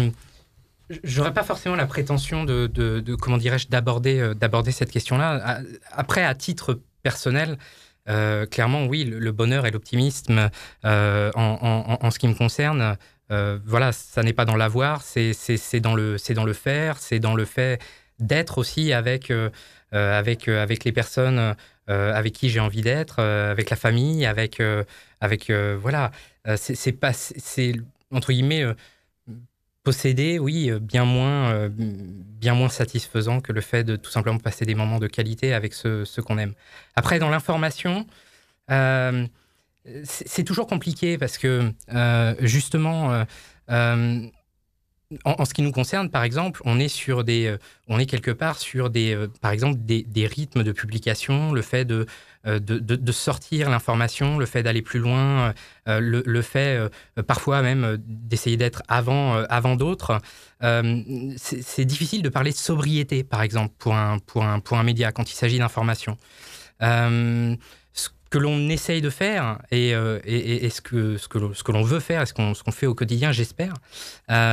[1.04, 5.62] J'aurais pas forcément la prétention de, comment dirais-je, d'aborder, d'aborder cette question-là.
[5.92, 7.58] Après, à titre personnel,
[8.06, 10.50] clairement, oui, le, bonheur et l'optimisme,
[10.84, 12.98] en, en, ce qui me concerne,
[13.30, 15.34] voilà, ça n'est pas dans l'avoir, c'est,
[15.80, 16.18] dans le,
[16.54, 17.82] faire, c'est dans le fait
[18.20, 19.30] d'être aussi avec
[19.92, 21.56] les personnes
[21.88, 24.62] avec qui j'ai envie d'être, avec la famille, avec,
[25.20, 26.12] avec voilà,
[26.58, 27.74] c'est, pas, c'est
[28.12, 28.66] entre guillemets
[29.86, 34.40] posséder, oui, euh, bien moins, euh, bien moins satisfaisant que le fait de tout simplement
[34.40, 36.54] passer des moments de qualité avec ceux, qu'on aime.
[36.96, 38.06] Après, dans l'information,
[38.72, 39.26] euh,
[40.04, 41.72] c'est toujours compliqué parce que
[42.40, 43.24] justement,
[43.70, 47.56] en, ce qui nous concerne, par exemple, on est sur des,
[47.88, 51.86] on est quelque part sur des, par exemple, des, des rythmes de publication, le fait
[51.86, 52.08] de
[52.48, 55.54] euh, de, sortir l'information, le fait d'aller plus loin,
[55.88, 60.20] euh, le, fait euh, parfois même d'essayer d'être avant, avant d'autres.
[60.62, 65.12] c'est difficile de parler de sobriété, par exemple, pour un, pour un, pour un média
[65.12, 66.18] quand il s'agit d'information.
[66.82, 67.58] ce
[68.30, 72.00] que l'on essaye de faire et, et, ce que, ce que, ce que l'on veut
[72.00, 73.74] faire et ce qu'on fait au quotidien, j'espère,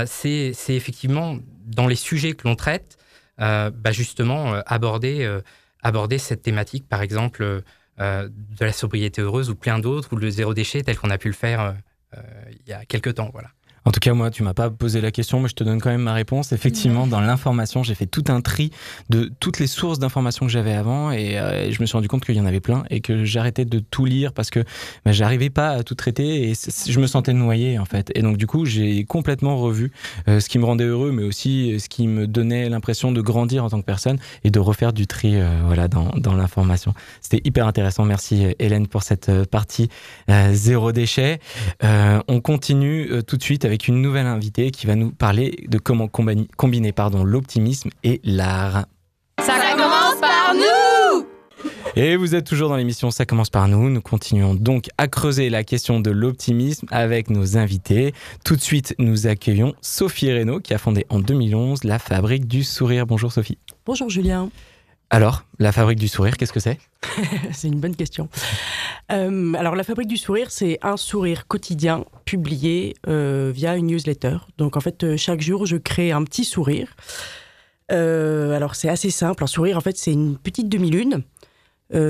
[0.07, 2.97] c'est effectivement dans les sujets que l'on traite,
[3.39, 5.41] bah justement aborder,
[5.83, 7.63] aborder cette thématique, par exemple,
[8.01, 11.19] euh, de la sobriété heureuse ou plein d'autres, ou le zéro déchet tel qu'on a
[11.19, 11.73] pu le faire euh,
[12.17, 13.31] euh, il y a quelques temps.
[13.33, 13.51] Voilà.
[13.85, 15.91] En tout cas, moi, tu m'as pas posé la question, mais je te donne quand
[15.91, 16.53] même ma réponse.
[16.53, 18.71] Effectivement, dans l'information, j'ai fait tout un tri
[19.11, 22.25] de toutes les sources d'informations que j'avais avant et euh, je me suis rendu compte
[22.25, 24.61] qu'il y en avait plein et que j'arrêtais de tout lire parce que
[25.05, 28.13] bah, j'arrivais pas à tout traiter et je me sentais noyé en fait.
[28.15, 29.91] Et donc du coup, j'ai complètement revu
[30.29, 33.65] euh, ce qui me rendait heureux, mais aussi ce qui me donnait l'impression de grandir
[33.65, 36.95] en tant que personne et de refaire du tri euh, voilà dans, dans l'information.
[37.21, 38.05] C'était hyper intéressant.
[38.05, 39.89] Merci Hélène pour cette partie
[40.53, 41.41] zéro déchet.
[41.83, 45.79] on continue tout de suite avec avec une nouvelle invitée qui va nous parler de
[45.79, 48.85] comment combiner, pardon, l'optimisme et l'art.
[49.41, 51.27] Ça commence par nous
[51.95, 53.89] et vous êtes toujours dans l'émission Ça commence par nous.
[53.89, 58.13] Nous continuons donc à creuser la question de l'optimisme avec nos invités.
[58.45, 62.65] Tout de suite, nous accueillons Sophie Reynaud qui a fondé en 2011 la Fabrique du
[62.65, 63.07] Sourire.
[63.07, 63.59] Bonjour Sophie.
[63.87, 64.51] Bonjour Julien.
[65.13, 66.79] Alors, la fabrique du sourire, qu'est-ce que c'est?
[67.53, 68.31] C'est une bonne question.
[69.13, 74.39] Euh, alors, la fabrique du sourire, c'est un sourire quotidien publié euh, via une newsletter.
[74.57, 76.97] Donc, en fait, euh, chaque jour, je crée un petit sourire.
[77.91, 79.45] alors, c'est assez simple.
[79.45, 81.23] Un sourire, en fait, c'est une petite demi-lune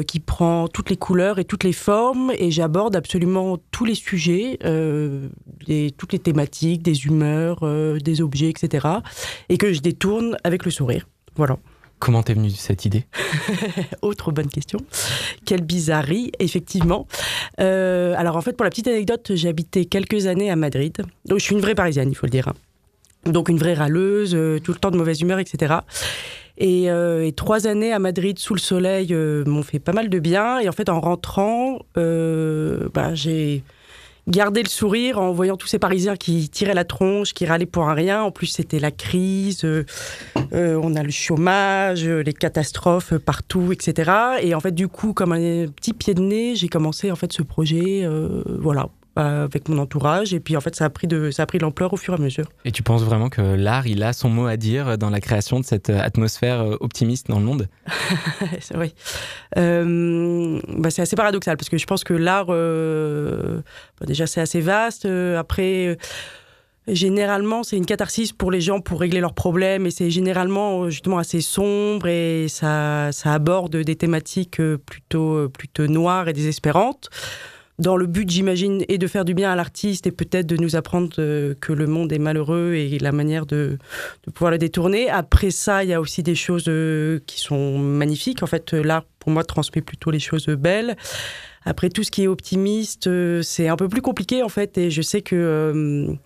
[0.07, 2.31] qui prend toutes les couleurs et toutes les formes.
[2.39, 7.67] Et j'aborde absolument tous les sujets, toutes les thématiques, des humeurs,
[8.01, 8.87] des objets, etc.
[9.49, 11.09] Et que je détourne avec le sourire.
[11.35, 11.59] Voilà.
[12.03, 13.05] Comment t'es venue cette idée?
[14.03, 14.81] Autre bonne question.
[15.47, 17.07] Quelle bizarrerie, effectivement.
[17.61, 20.97] Euh, alors en fait, pour la petite anecdote, j'ai habité quelques années à Madrid.
[21.27, 22.49] Donc je suis une vraie parisienne, il faut le dire.
[22.49, 22.55] Hein.
[23.31, 25.75] Donc une vraie râleuse, euh, tout le temps de mauvaise humeur, etc.
[26.61, 30.59] Euh, et, trois années à Madrid sous le soleil m'ont fait pas mal de bien.
[30.59, 33.63] Et en fait, en rentrant, bah, j'ai
[34.29, 37.89] garder le sourire en voyant tous ces Parisiens qui tiraient la tronche, qui râlaient pour
[37.89, 38.23] un rien.
[38.23, 39.85] En plus, c'était la crise, euh,
[40.53, 44.11] euh, on a le chômage, les catastrophes partout, etc.
[44.41, 47.33] Et en fait, du coup, comme un petit pied de nez, j'ai commencé en fait
[47.33, 50.33] ce projet, euh, voilà, euh, avec mon entourage.
[50.35, 52.15] Et puis en fait, ça a pris de, ça a pris de l'ampleur au fur
[52.15, 52.47] et à mesure.
[52.65, 55.61] Et tu penses vraiment que l'art, il a son mot à dire dans la création
[55.61, 57.69] de cette atmosphère euh, optimiste dans le monde?
[59.59, 64.61] Euh, bah, c'est assez paradoxal parce que je pense que l'art, bah, déjà, c'est assez
[64.61, 65.07] vaste.
[65.07, 65.99] après.
[66.89, 71.19] Généralement, c'est une catharsis pour les gens pour régler leurs problèmes et c'est généralement justement
[71.19, 77.09] assez sombre et ça, ça aborde des thématiques plutôt, plutôt noires et désespérantes
[77.79, 80.77] dans le but, j'imagine, et de faire du bien à l'artiste et peut-être de nous
[80.77, 83.79] apprendre euh, que le monde est malheureux et la manière de,
[84.35, 85.09] pouvoir le détourner.
[85.09, 88.43] Après ça, il y a aussi des choses euh, qui sont magnifiques.
[88.43, 90.97] En fait, l'art, pour moi, transmet plutôt les choses belles.
[91.65, 94.91] Après, tout ce qui est optimiste, euh, c'est un peu plus compliqué, en fait, et
[94.91, 96.17] je sais que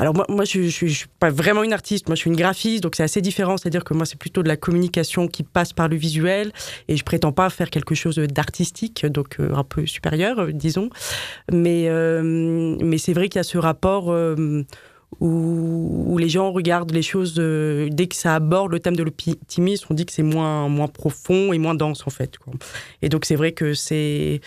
[0.00, 2.82] alors moi, moi je, ne suis pas vraiment une artiste, moi je suis une graphiste,
[2.82, 3.58] donc c'est assez différent.
[3.58, 6.52] C'est-à-dire que moi c'est plutôt de la communication qui passe par le visuel,
[6.88, 10.88] et je prétends pas faire quelque chose d'artistique, donc euh, un peu supérieur, euh, disons.
[11.52, 12.22] Mais euh,
[12.80, 14.14] mais c'est vrai qu'il y a ce rapport.
[15.18, 19.94] Où, les gens regardent les choses dès que ça aborde le thème de l'optimisme, on
[19.94, 22.36] dit que c'est moins moins profond et moins dense en fait.
[23.02, 24.40] Et donc c'est vrai que c'est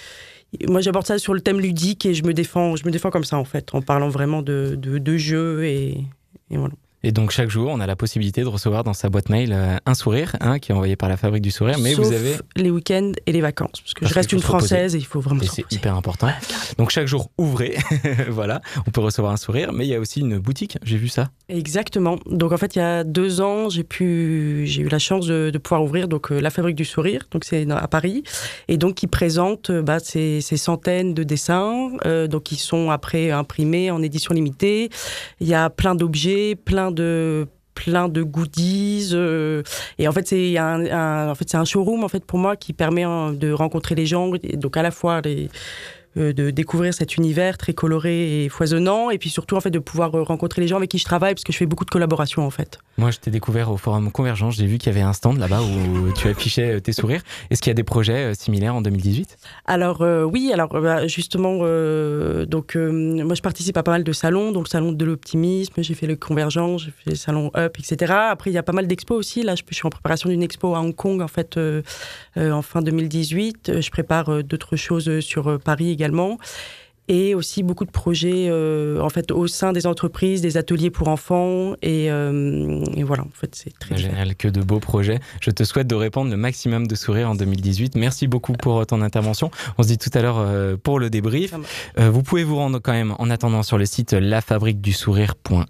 [0.67, 3.23] moi, j'aborde ça sur le thème ludique et je me défends, je me défends comme
[3.23, 5.97] ça, en fait, en parlant vraiment de, de, jeux et,
[6.49, 6.73] voilà.
[7.03, 9.75] Et donc chaque jour, on a la possibilité de recevoir dans sa boîte mail euh,
[9.85, 11.77] un sourire hein, qui est envoyé par la Fabrique du Sourire.
[11.79, 14.39] Mais Sauf vous avez les week-ends et les vacances, parce que Parce je reste une
[14.39, 14.57] reposer.
[14.57, 16.29] française et il faut vraiment c'est hyper important.
[16.77, 17.75] Donc chaque jour, ouvrez.
[18.29, 19.73] voilà, on peut recevoir un sourire.
[19.73, 21.29] Mais il y a aussi une boutique, j'ai vu ça.
[21.49, 22.17] Exactement.
[22.25, 25.49] Donc en fait, il y a deux ans, j'ai pu, j'ai eu la chance de,
[25.51, 27.23] de pouvoir ouvrir donc euh, la Fabrique du Sourire.
[27.31, 28.23] Donc c'est à Paris
[28.69, 32.91] et donc qui présente euh, bah, ces, ces centaines de dessins, euh, donc qui sont
[32.91, 34.89] après imprimés en édition limitée.
[35.41, 39.63] Il y a plein d'objets, plein de plein de goodies euh,
[39.97, 43.03] et en fait c'est un, en fait un showroom en fait pour moi qui permet
[43.03, 45.49] hein, de rencontrer les gens donc à la fois les
[46.15, 50.15] de découvrir cet univers très coloré et foisonnant et puis surtout en fait de pouvoir
[50.15, 52.45] euh, rencontrer les gens avec qui je travaille parce que je fais beaucoup de collaborations
[52.45, 52.79] en fait.
[52.97, 54.55] Moi, je t'ai découvert au forum Convergence.
[54.55, 57.21] J'ai vu qu'il y avait un stand là-bas où tu affichais euh, tes sourires.
[57.49, 60.81] Est-ce qu'il y a des projets euh, similaires en 2018 Alors euh, oui, alors euh,
[60.81, 64.69] bah, justement, euh, donc euh, moi je participe à pas mal de salons, donc le
[64.69, 68.13] salon de l'optimisme, j'ai fait le Convergence, j'ai fait le salon Up, etc.
[68.29, 69.41] Après il y a pas mal d'expos aussi.
[69.41, 71.81] Là, je, je suis en préparation d'une expo à Hong Kong en fait euh, euh,
[72.37, 73.69] en fin 2018.
[73.69, 76.37] Euh, Je prépare euh, d'autres choses euh, sur euh, Paris également.
[77.09, 81.09] Et aussi beaucoup de projets euh, en fait au sein des entreprises, des ateliers pour
[81.09, 83.97] enfants et, euh, et voilà en fait c'est très.
[83.97, 85.19] Génial, que de beaux projets.
[85.41, 87.97] Je te souhaite de répandre le maximum de sourires en 2018.
[87.97, 89.51] Merci beaucoup pour euh, ton intervention.
[89.77, 91.53] On se dit tout à l'heure euh, pour le débrief.
[91.99, 95.65] Euh, vous pouvez vous rendre quand même en attendant sur le site lafabriquedusourire.com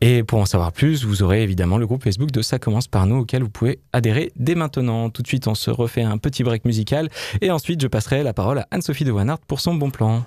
[0.00, 3.06] et pour en savoir plus, vous aurez évidemment le groupe Facebook de Ça commence par
[3.06, 5.10] nous auquel vous pouvez adhérer dès maintenant.
[5.10, 7.08] Tout de suite, on se refait un petit break musical
[7.40, 10.24] et ensuite je passerai la parole à Anne-Sophie de Wanart pour son bon plan.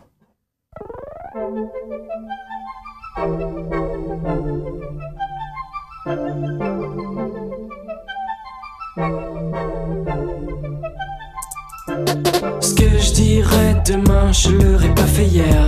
[12.62, 15.68] Ce que je dirais demain, je l'aurais pas fait hier.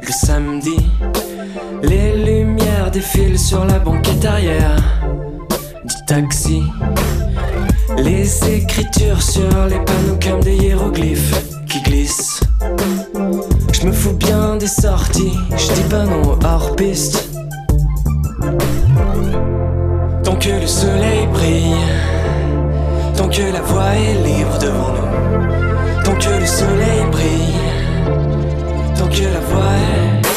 [0.00, 0.76] Le samedi,
[1.82, 4.76] les lumières défilent sur la banquette arrière
[5.84, 6.62] du taxi.
[7.98, 11.34] Les écritures sur les panneaux comme des hiéroglyphes
[11.68, 12.40] qui glissent.
[13.72, 17.28] Je me fous bien des sorties, je dis pas non hors piste.
[20.22, 21.74] Tant que le soleil brille,
[23.16, 26.04] tant que la voie est libre devant nous.
[26.04, 27.54] Tant que le soleil brille,
[28.96, 30.31] tant que la voix est.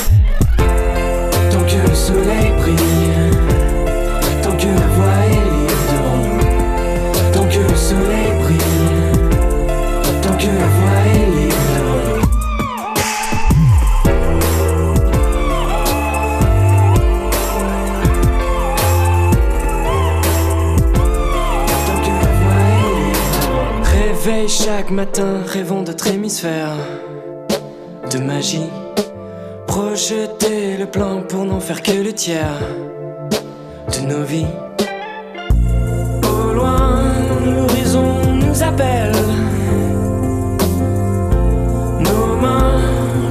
[1.75, 3.31] Que le soleil brille,
[4.41, 5.97] tant que la voix est libre.
[7.33, 9.03] Tant que le soleil brille,
[10.21, 11.67] tant que la voix est libre.
[21.87, 23.27] Tant que la voix est libre.
[23.91, 26.77] Réveil chaque matin, rêvons d'autres hémisphères
[28.11, 28.69] de magie.
[29.67, 30.44] Projeter
[30.85, 32.59] le plan pour n'en faire que le tiers
[33.93, 34.53] de nos vies.
[36.23, 37.01] Au loin,
[37.45, 39.15] l'horizon nous appelle.
[41.99, 42.81] Nos mains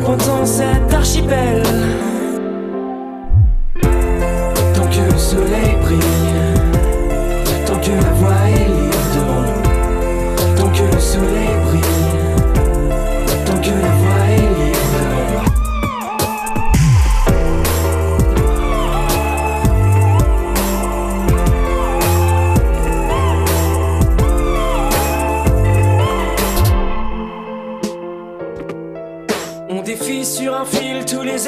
[0.05, 1.63] pointant cet archipel.
[4.75, 6.41] Tant que le soleil brille,
[7.67, 9.39] tant que la voie est libre.
[10.57, 11.54] Tant que le soleil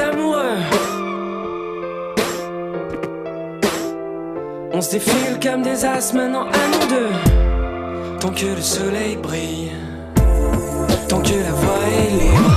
[0.00, 0.58] amoureux.
[4.72, 7.10] On se défile comme des as maintenant à nous deux.
[8.20, 9.72] Tant que le soleil brille,
[11.08, 12.56] tant que la voie est libre.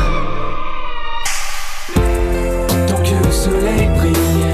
[2.87, 4.45] Tant que le soleil brille,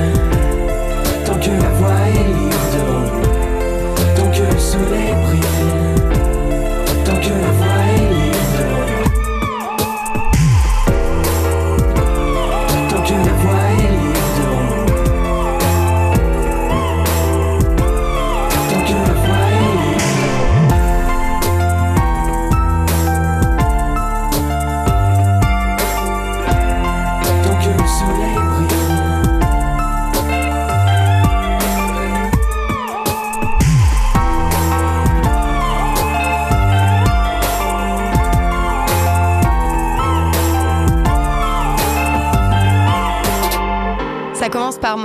[1.25, 2.65] tant que la voie est libre.
[4.15, 5.34] Tant que le soleil brille,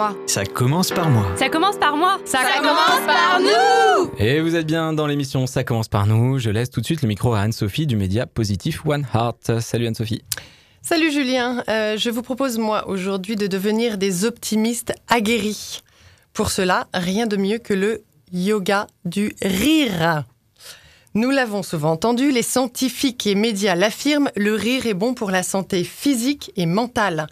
[0.00, 0.16] moi.
[0.26, 1.26] Ça commence par moi.
[1.36, 2.18] Ça commence par moi.
[2.24, 6.38] Ça, commence par nous Et vous êtes bien dans l'émission Ça commence par nous.
[6.38, 9.60] Je laisse tout de suite le micro à Anne-Sophie du média Positif One Heart.
[9.60, 10.22] Salut Anne-Sophie.
[10.80, 15.82] Salut Julien, euh, je vous propose moi aujourd'hui de devenir des optimistes aguerris.
[16.32, 20.24] Pour cela, rien de mieux que le yoga du rire.
[21.12, 25.42] Nous l'avons souvent entendu, les scientifiques et médias l'affirment, le rire est bon pour la
[25.42, 27.26] santé physique et mentale.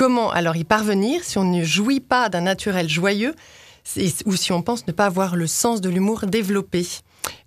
[0.00, 3.34] Comment alors y parvenir si on ne jouit pas d'un naturel joyeux
[4.24, 6.86] ou si on pense ne pas avoir le sens de l'humour développé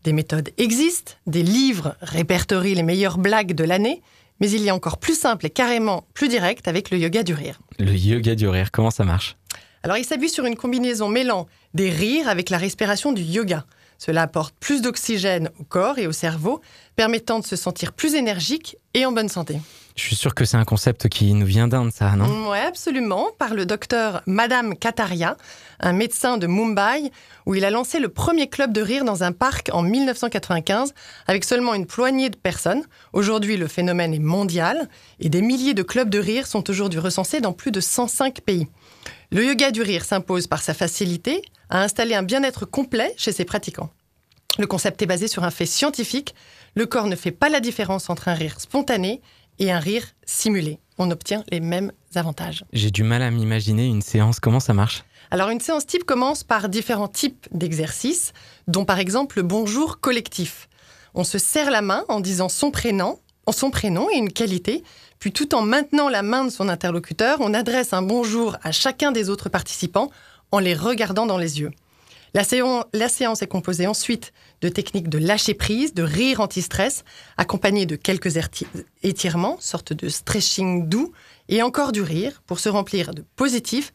[0.04, 4.04] Des méthodes existent, des livres répertorient les meilleures blagues de l'année,
[4.39, 7.34] mais il y a encore plus simple et carrément plus direct avec le yoga du
[7.34, 7.60] rire.
[7.80, 9.36] Le yoga du rire, comment ça marche?
[9.82, 13.66] Alors il s'appuie sur une combinaison mêlant des rires avec la respiration du yoga.
[13.97, 16.62] Cela apporte plus d'oxygène au corps et au cerveau,
[16.95, 19.60] permettant de se sentir plus énergique et en bonne santé.
[19.96, 22.50] Je suis sûr que c'est un concept qui nous vient d'Inde, ça, non?
[22.50, 25.38] Oui, absolument, par le docteur Madame Kataria,
[25.80, 27.12] un médecin de Mumbai,
[27.46, 30.94] où il a lancé le premier club de rire dans un parc en 1995,
[31.28, 32.84] avec seulement une poignée de personnes.
[33.14, 34.89] Aujourd'hui, le phénomène est mondial,
[35.20, 38.68] et des milliers de clubs de rire sont aujourd'hui recensés dans plus de 105 pays.
[39.32, 43.46] Le yoga du rire s'impose par sa facilité à installer un bien-être complet chez ses
[43.46, 43.91] pratiquants.
[44.58, 46.36] Le concept est basé sur un fait scientifique.
[46.76, 49.22] Le corps ne fait pas la différence entre un rire spontané
[49.60, 50.80] et un rire simulé.
[50.97, 52.66] On obtient les mêmes avantages.
[52.74, 54.39] J'ai du mal à m'imaginer une séance.
[54.39, 55.04] Comment ça marche?
[55.32, 58.34] Alors une séance type commence par différents types d'exercices,
[58.68, 60.70] dont par exemple le bonjour collectif.
[61.16, 63.20] On se serre la main en disant son prénom,
[63.51, 64.84] son prénom et une qualité,
[65.20, 69.12] puis tout en maintenant la main de son interlocuteur, on adresse un bonjour à chacun
[69.12, 70.12] des autres participants
[70.51, 71.72] en les regardant dans les yeux.
[72.36, 74.34] La séance, est composée ensuite
[74.64, 77.03] de techniques de lâcher prise, de rire anti-stress,
[77.38, 78.38] accompagnées de quelques
[79.03, 81.11] étirements, sorte de stretching doux,
[81.49, 83.91] et encore du rire pour se remplir de positif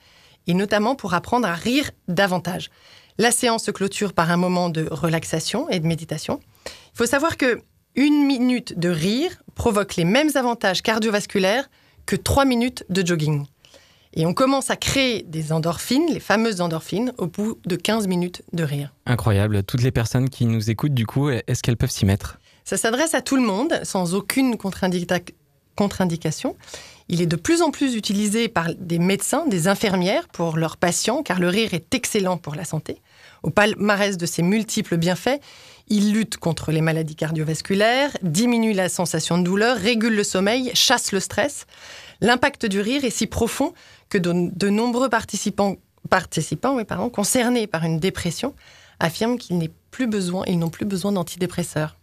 [0.46, 2.70] et notamment pour apprendre à rire davantage.
[3.16, 6.38] La séance se clôture par un moment de relaxation et de méditation.
[6.66, 7.62] Il faut savoir que
[7.96, 11.68] une minute de rire provoque les mêmes avantages cardiovasculaires
[12.04, 13.46] que trois minutes de jogging.
[14.18, 18.42] Et on commence à créer des endorphines, les fameuses endorphines, au bout de 15 minutes
[18.52, 18.92] de rire.
[19.06, 19.62] Incroyable.
[19.62, 22.40] Toutes les personnes qui nous écoutent, du coup, est-ce qu'elles peuvent s'y mettre?
[22.64, 26.56] Ça s'adresse à tout le monde, sans aucune contre-indication.
[27.08, 31.22] Il est de plus en plus utilisé par des médecins, des infirmières pour leurs patients,
[31.22, 33.00] car le rire est excellent pour la santé.
[33.44, 35.40] Au palmarès de ses multiples bienfaits,
[35.86, 41.12] il lutte contre les maladies cardiovasculaires, diminue la sensation de douleur, régule le sommeil, chasse
[41.12, 41.66] le stress.
[42.20, 43.72] L'impact du rire est si profond
[44.08, 45.76] que de, nombreux participants,
[47.12, 48.54] concernés par une dépression
[49.00, 51.96] affirment qu'ils n'ont plus besoin, ils n'ont plus besoin d'antidépresseurs.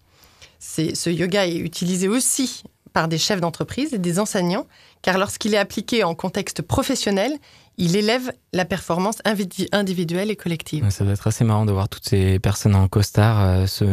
[0.60, 4.68] Ce yoga est utilisé aussi par des chefs d'entreprise et des enseignants,
[5.01, 7.34] car lorsqu'il est appliqué en contexte professionnel,
[7.78, 9.18] il élève la performance
[9.74, 10.89] individuelle et collective.
[10.89, 13.84] Ça doit être assez marrant de voir toutes ces personnes en costard euh, se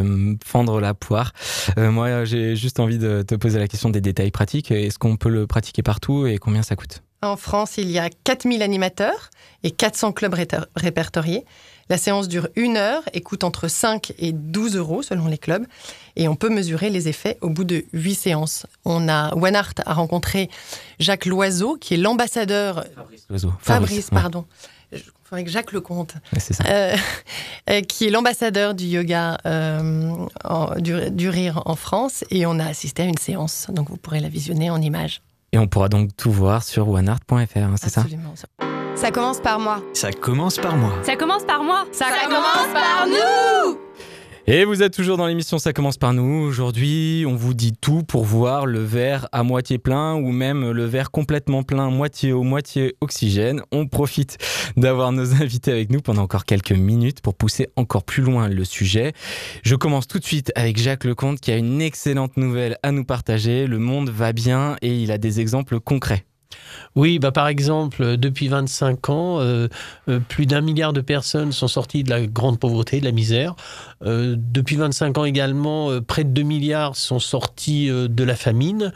[0.45, 1.33] fendre la poire.
[1.77, 4.71] Euh, moi, j'ai juste envie de te poser la question des détails pratiques.
[4.71, 7.03] Est-ce qu'on peut le pratiquer partout et combien ça coûte?
[7.23, 9.29] En France, il y a 4000 animateurs
[9.63, 10.35] et 400 clubs
[10.75, 11.45] répertoriés.
[11.89, 15.65] La séance dure une heure et coûte entre 5 et 12 euros selon les clubs.
[16.15, 18.65] Et on peut mesurer les effets au bout de 8 séances.
[18.83, 20.49] On a, Art a rencontré
[20.99, 22.85] Jacques Loiseau, qui est l'ambassadeur.
[22.95, 23.53] Fabrice Loiseau.
[23.59, 24.45] Fabrice, pardon.
[24.91, 26.15] Je confonds avec Jacques Lecomte.
[26.37, 26.63] C'est ça.
[26.67, 26.95] Euh,
[27.69, 30.27] euh, qui est l'ambassadeur du yoga, euh,
[30.77, 32.25] du, du rire en France.
[32.31, 33.67] Et on a assisté à une séance.
[33.69, 35.21] Donc vous pourrez la visionner en images.
[35.53, 38.33] Et on pourra donc tout voir sur oneart.fr, hein, c'est ça Absolument.
[38.95, 39.83] Ça commence par moi.
[39.93, 40.93] Ça commence par moi.
[41.03, 41.85] Ça commence par moi.
[41.91, 43.77] Ça, commence par nous
[44.45, 46.43] et vous êtes toujours dans l'émission Ça commence par nous.
[46.43, 50.85] Aujourd'hui, on vous dit tout pour voir le verre à moitié plein ou même le
[50.85, 53.61] verre complètement plein, moitié eau, moitié oxygène.
[53.71, 54.37] On profite
[54.75, 58.65] d'avoir nos invités avec nous pendant encore quelques minutes pour pousser encore plus loin le
[58.65, 59.13] sujet.
[59.63, 63.05] Je commence tout de suite avec Jacques Lecomte qui a une excellente nouvelle à nous
[63.05, 63.67] partager.
[63.67, 66.25] Le monde va bien et il a des exemples concrets.
[66.95, 69.67] Oui, bah par exemple, euh, depuis 25 ans, euh,
[70.09, 73.55] euh, plus d'un milliard de personnes sont sorties de la grande pauvreté, de la misère.
[74.05, 78.91] depuis 25 ans également, près de 2 milliards sont sortis de la famine.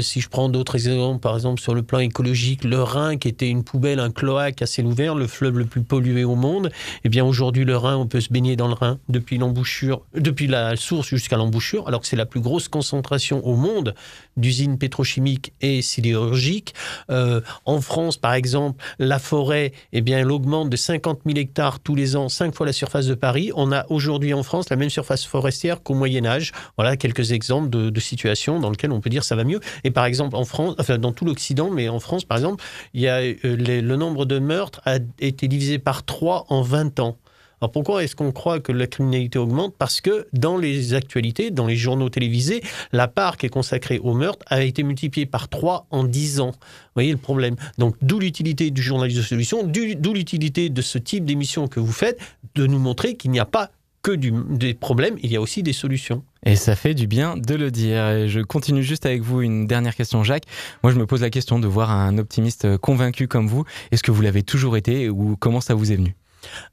[0.00, 3.48] si je prends d'autres exemples, par exemple sur le plan écologique, le Rhin, qui était
[3.48, 6.72] une poubelle, un cloaque à ciel ouvert, le fleuve le plus pollué au monde,
[7.04, 10.48] eh bien aujourd'hui le Rhin, on peut se baigner dans le Rhin depuis l'embouchure, depuis
[10.48, 13.94] la source jusqu'à l'embouchure, alors que c'est la plus grosse concentration au monde
[14.36, 16.73] d'usines pétrochimiques et sidérurgiques.
[17.10, 21.80] Euh, en France, par exemple, la forêt, eh bien, elle augmente de 50 000 hectares
[21.80, 23.50] tous les ans, cinq fois la surface de Paris.
[23.54, 26.52] On a aujourd'hui en France la même surface forestière qu'au Moyen Âge.
[26.76, 29.60] Voilà quelques exemples de, situations dans lesquelles on peut dire ça va mieux.
[29.82, 32.62] Et par exemple, en France, enfin dans tout l'Occident, mais en France, par exemple,
[32.92, 37.00] il y a, euh, le nombre de meurtres a été divisé par 3 en 20
[37.00, 37.16] ans.
[37.60, 39.74] Alors pourquoi est-ce qu'on croit que la criminalité augmente?
[39.78, 44.14] Parce que dans les actualités, dans les journaux télévisés, la part qui est consacrée au
[44.14, 46.52] meurtre a été multipliée par 3 en 10 ans.
[46.52, 47.56] Vous voyez le problème?
[47.78, 51.92] Donc d'où l'utilité du journalisme de solution, d'où l'utilité de ce type d'émission que vous
[51.92, 52.20] faites,
[52.54, 53.70] de nous montrer qu'il n'y a pas
[54.02, 56.22] que des problèmes, il y a aussi des solutions.
[56.44, 58.28] Et ça fait du bien de le dire.
[58.28, 60.44] je continue juste avec vous une dernière question, Jacques.
[60.82, 63.64] Moi, je me pose la question de voir un optimiste convaincu comme vous.
[63.92, 66.14] Est-ce que vous l'avez toujours été ou comment ça vous est venu?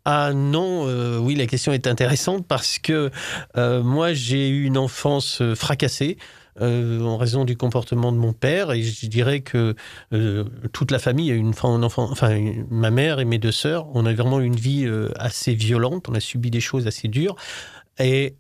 [0.05, 3.11] Ah non, euh, oui, la question est intéressante parce que
[3.57, 6.17] euh, moi j'ai eu une enfance euh, fracassée.
[6.59, 9.73] en raison du comportement de mon père et je dirais que
[10.73, 12.13] toute la famille a une enfant,
[12.69, 16.19] ma mère et mes deux sœurs, on a vraiment une vie assez violente, on a
[16.19, 17.35] subi des choses assez dures.
[17.99, 18.35] Et,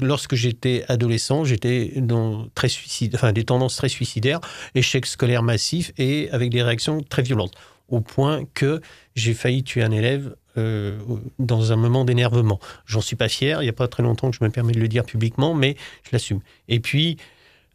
[0.00, 2.68] lorsque j'étais adolescent, j'étais dans très
[3.14, 4.40] enfin, des tendances très suicidaires,
[4.74, 7.54] échec scolaire massif et avec des réactions très violentes
[7.88, 8.80] au point que
[9.14, 10.98] j'ai failli tuer un élève euh,
[11.38, 12.58] dans un moment d'énervement.
[12.86, 14.80] J'en suis pas fier, il n'y a pas très longtemps que je me permets de
[14.80, 16.40] le dire publiquement, mais je l'assume.
[16.68, 17.16] Et puis,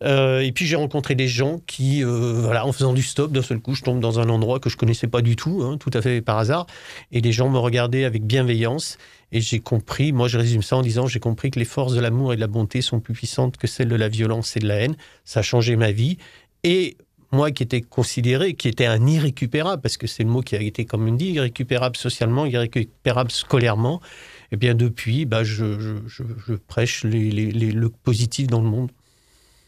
[0.03, 3.59] euh, puis j'ai rencontré des gens qui, euh, voilà, en faisant du stop, d'un seul
[3.59, 6.01] coup, je tombe dans un endroit que je connaissais pas du tout, hein, tout à
[6.01, 6.67] fait par hasard,
[7.11, 8.97] et les gens me regardaient avec bienveillance,
[9.31, 12.01] et j'ai compris, moi je résume ça en disant, j'ai compris que les forces de
[12.01, 14.67] l'amour et de la bonté sont plus puissantes que celles de la violence et de
[14.67, 14.95] la haine.
[15.25, 16.17] Ça a changé ma vie,
[16.63, 16.97] et
[17.33, 20.61] moi qui était considéré, qui était un irrécupérable, parce que c'est le mot qui a
[20.61, 23.99] été, comme on dit, irrécupérable socialement, irrécupérable scolairement,
[24.51, 25.97] et eh bien depuis, bah, je,
[26.67, 28.91] prêche le positif dans le monde.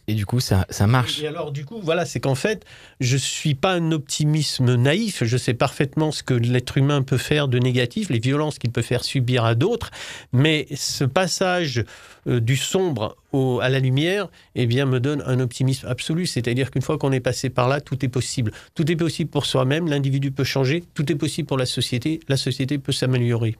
[0.08, 1.22] Et du coup, ça, ça marche.
[1.22, 2.64] Et alors, du coup, voilà, c'est qu'en fait,
[2.99, 5.24] je suis pas un optimisme naïf.
[5.24, 8.82] Je sais parfaitement ce que l'être humain peut faire de négatif, les violences qu'il peut
[8.82, 9.89] faire subir à d'autres.
[10.32, 11.84] Mais ce passage
[12.28, 13.18] euh, du sombre
[13.62, 16.26] à la lumière, eh bien, me donne un optimisme absolu.
[16.26, 18.51] C'est-à-dire qu'une fois qu'on est passé par là, tout est possible.
[18.76, 19.88] Tout est possible pour soi-même.
[19.88, 20.84] L'individu peut changer.
[20.93, 22.20] Tout est possible pour la société.
[22.30, 23.58] La société peut s'améliorer.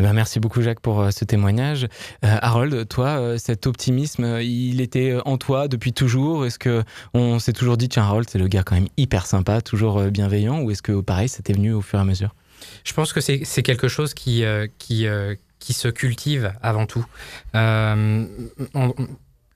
[0.00, 1.84] Eh ben, merci beaucoup Jacques pour euh, ce témoignage.
[2.24, 6.46] Euh, Harold, toi, euh, cet optimisme, il était en toi depuis toujours?
[6.46, 9.60] Est-ce que on s'est toujours dit tiens Harold, c'est le gars quand même hyper sympa,
[9.60, 12.34] toujours bienveillant, ou est-ce que pareil, c'était venu au fur et à mesure?
[12.82, 14.42] Je pense que c'est quelque chose qui
[14.78, 17.04] qui se cultive avant tout.
[17.52, 18.22] je,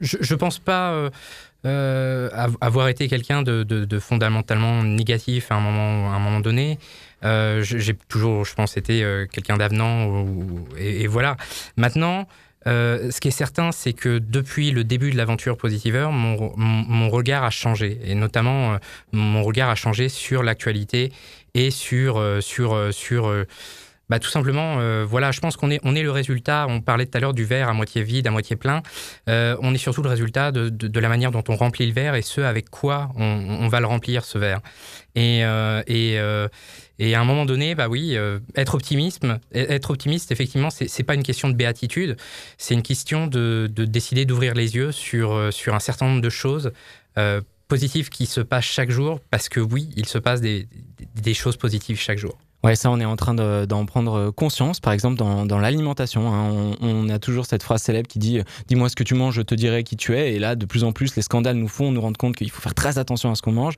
[0.01, 1.09] je pense pas.
[1.65, 6.79] avoir été quelqu'un de, de, fondamentalement négatif à un moment, à un moment donné.
[7.25, 10.27] Euh, j'ai toujours, je pense, été euh, quelqu'un d'avenant.
[10.79, 11.37] Et, voilà.
[11.77, 12.29] Maintenant,
[12.67, 17.09] euh, ce qui est certain, c'est que depuis le début de l'aventure Positiveur, mon, mon,
[17.09, 17.99] regard a changé.
[18.05, 18.79] Et notamment,
[19.13, 21.13] mon regard a changé sur l'actualité
[21.55, 23.33] et sur, sur, sur
[24.09, 27.17] bah, tout simplement, voilà, je pense qu'on est, on est le résultat, on parlait tout
[27.17, 28.83] à l'heure du verre à moitié vide, à moitié plein,
[29.29, 32.41] on est surtout le résultat de, la manière dont on remplit le verre et ce
[32.41, 34.61] avec quoi on, va le remplir, ce verre.
[35.15, 35.45] Et,
[36.99, 41.15] et à un moment donné, bah oui, euh, être optimiste, être optimiste, effectivement, c'est pas
[41.15, 42.17] une question de béatitude,
[42.57, 46.23] c'est une question de, de décider d'ouvrir les yeux sur, euh, sur un certain nombre
[46.23, 46.73] de choses
[47.19, 50.69] euh, positives qui se passent chaque jour, parce que oui, il se passe des,
[51.15, 52.39] des choses positives chaque jour.
[52.65, 54.81] Ouais, ça, on est en train d'en prendre conscience.
[54.81, 58.97] Par exemple, dans, l'alimentation, hein, on, a toujours cette phrase célèbre qui dit Dis-moi ce
[58.97, 60.33] que tu manges, je te dirai qui tu es.
[60.33, 62.63] Et là, de plus en plus, les scandales nous font nous rendre compte qu'il faut
[62.63, 63.75] faire très attention à ce qu'on mange.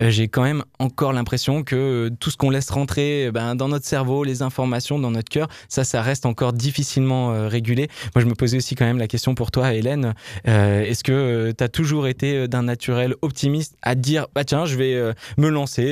[0.00, 3.84] Euh, j'ai quand même encore l'impression que tout ce qu'on laisse rentrer ben, dans notre
[3.84, 7.88] cerveau, les informations, dans notre cœur, ça, ça reste encore difficilement euh, régulé.
[8.14, 10.14] Moi, je me posais aussi quand même la question pour toi, Hélène.
[10.48, 14.76] Euh, est-ce que tu as toujours été d'un naturel optimiste à dire Bah tiens, je
[14.76, 15.82] vais me lancer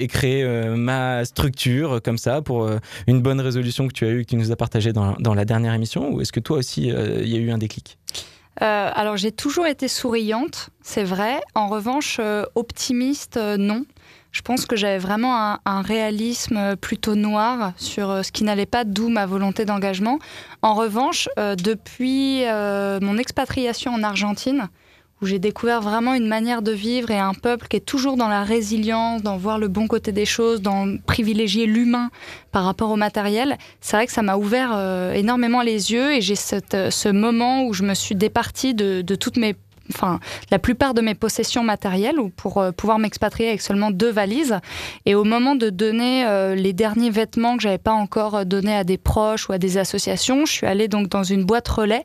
[0.00, 0.42] et créer
[0.74, 4.36] ma structure comme ça pour euh, une bonne résolution que tu as eue, que tu
[4.36, 7.28] nous as partagée dans, dans la dernière émission Ou est-ce que toi aussi, euh, il
[7.28, 7.98] y a eu un déclic?
[8.60, 11.40] Euh, alors j'ai toujours été souriante, c'est vrai.
[11.54, 12.20] En revanche,
[12.54, 13.84] optimiste, non.
[14.32, 19.08] Je pense que j'avais vraiment un, réalisme plutôt noir sur ce qui n'allait pas, d'où
[19.08, 20.18] ma volonté d'engagement.
[20.62, 22.42] En revanche, depuis
[23.00, 24.68] mon expatriation en Argentine,
[25.20, 28.28] où j'ai découvert vraiment une manière de vivre et un peuple qui est toujours dans
[28.28, 32.10] la résilience, dans voir le bon côté des choses, dans privilégier l'humain
[32.52, 33.58] par rapport au matériel.
[33.80, 36.34] C'est vrai que ça m'a ouvert euh, énormément les yeux et j'ai
[36.74, 39.56] euh, ce moment où je me suis départie de, toutes mes
[39.90, 44.58] enfin la plupart de mes possessions matérielles pour euh, pouvoir m'expatrier avec seulement deux valises
[45.06, 48.98] et au moment de donner les derniers vêtements que j'avais pas encore donnés à des
[48.98, 52.04] proches ou à des associations je suis allée donc dans une boîte relais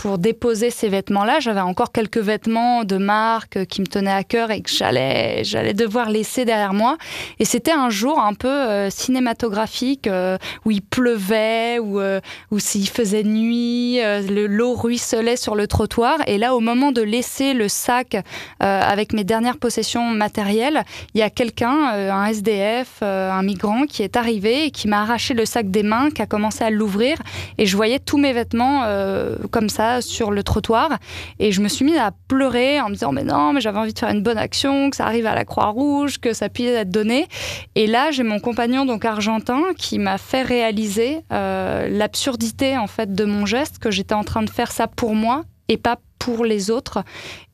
[0.00, 1.40] pour déposer ces vêtements-là.
[1.40, 5.74] J'avais encore quelques vêtements de marque qui me tenaient à cœur et que j'allais, j'allais
[5.74, 6.96] devoir laisser derrière moi.
[7.38, 12.20] Et c'était un jour un peu euh, cinématographique euh, où il pleuvait, euh,
[12.50, 16.16] où s'il faisait nuit, le, l'eau ruisselait sur le trottoir.
[16.26, 18.16] Et là, au moment de laisser le sac
[18.60, 20.82] avec mes dernières possessions matérielles,
[21.14, 25.34] il y a quelqu'un, un SDF, un migrant, qui est arrivé et qui m'a arraché
[25.34, 27.18] le sac des mains, qui a commencé à l'ouvrir.
[27.58, 28.86] Et je voyais tous mes vêtements
[29.50, 30.98] comme ça sur le trottoir.
[31.38, 33.92] Et je me suis mise à pleurer en me disant, mais non, mais j'avais envie
[33.92, 36.90] de faire une bonne action, que ça arrive à la Croix-Rouge, que ça puisse être
[36.90, 37.26] donné.
[37.74, 43.14] Et là, j'ai mon compagnon donc argentin qui m'a fait réaliser euh, l'absurdité en fait
[43.14, 46.44] de mon geste, que j'étais en train de faire ça pour moi et pas pour
[46.44, 47.02] les autres.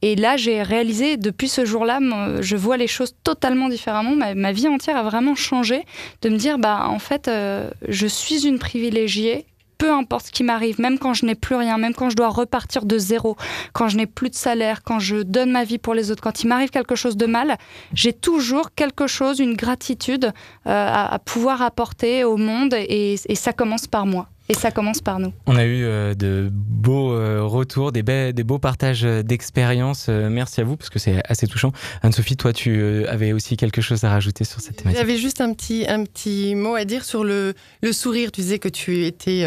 [0.03, 2.01] Et là, j'ai réalisé, depuis ce jour-là,
[2.41, 4.15] je vois les choses totalement différemment.
[4.35, 5.85] Ma, vie entière a vraiment changé.
[6.21, 9.47] De me dire, bah, en fait, euh, je suis une privilégiée
[9.79, 12.29] peu importe ce qui m'arrive, même quand je n'ai plus rien, même quand je dois
[12.29, 13.37] repartir de zéro,
[13.73, 16.43] quand je n'ai plus de salaire, quand je donne ma vie pour les autres, quand
[16.43, 17.57] il m'arrive quelque chose de mal,
[17.93, 20.33] j'ai toujours quelque chose, une gratitude
[20.67, 24.29] euh, à, pouvoir apporter au monde et ça commence par moi.
[24.49, 25.33] Et ça commence par nous.
[25.47, 30.09] On a eu euh, de beaux euh, retours, des, des, beaux partages euh, d'expériences.
[30.09, 31.73] merci à vous parce que c'est assez touchant.
[32.03, 35.01] Anne-Sophie, toi, tu avais aussi quelque chose à rajouter sur cette thématique.
[35.01, 38.31] J'avais juste un petit, un petit mot à dire sur le, le sourire.
[38.31, 39.45] Tu disais que tu étais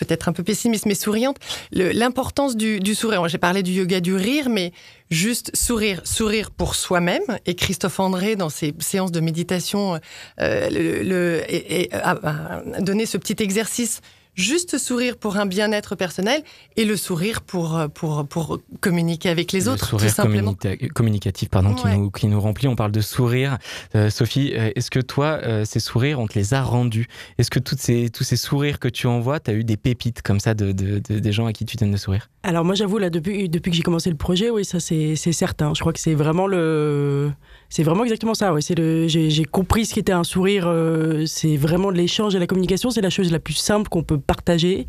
[0.00, 1.36] peut-être un peu pessimiste, mais souriante.
[1.72, 3.26] L'importance du, du, sourire.
[3.28, 4.72] J'ai parlé du yoga du rire, mais
[5.10, 7.22] juste sourire, sourire pour soi-même.
[7.46, 10.00] Et Christophe André, dans ses séances de méditation,
[10.38, 11.42] le, le,
[11.92, 14.00] a donné ce petit exercice
[14.34, 16.42] juste sourire pour un bien-être personnel
[16.76, 19.86] et le sourire pour, euh, pour, pour communiquer avec les autres.
[19.86, 20.14] Sourire
[20.94, 22.68] communicatif pardon, qui, nous, qui nous remplit.
[22.68, 23.58] On parle de sourire.
[23.94, 27.06] Euh, Sophie, euh, est-ce que toi, ces sourires, on te les a rendus?
[27.38, 30.22] Est-ce que toutes ces, tous ces sourires que tu envoies, tu as eu des pépites
[30.22, 32.98] comme ça de, de, des gens à qui tu donnes de sourire Alors moi, j'avoue,
[32.98, 35.72] là, depuis, depuis que j'ai commencé le projet, oui, ça c'est certain.
[35.74, 37.30] Je crois que c'est vraiment le
[37.68, 38.52] c'est vraiment exactement ça.
[38.52, 38.60] Ouais.
[38.62, 40.64] J'ai compris ce qu'était un sourire.
[40.66, 42.90] Euh, c'est vraiment de l'échange et la communication.
[42.90, 44.86] C'est la chose la plus simple qu'on peut partager.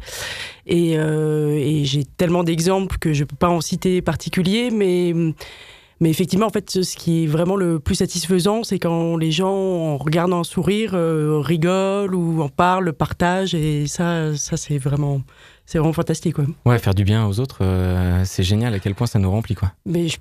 [0.66, 5.14] Et, euh, j'ai tellement d'exemples que je peux pas en citer particuliers, mais.
[6.02, 9.54] Mais effectivement, en fait, ce qui est vraiment le plus satisfaisant, c'est quand les gens,
[9.54, 13.54] en regardant un sourire, euh, rigolent ou en parlent, partagent.
[13.54, 15.22] Et ça, ça c'est vraiment,
[15.68, 16.40] c'est vraiment fantastique.
[16.40, 16.46] Ouais.
[16.66, 19.54] ouais, faire du bien aux autres, euh, c'est génial à quel point ça nous remplit.
[19.54, 19.74] Quoi.
[19.86, 20.18] Mais je,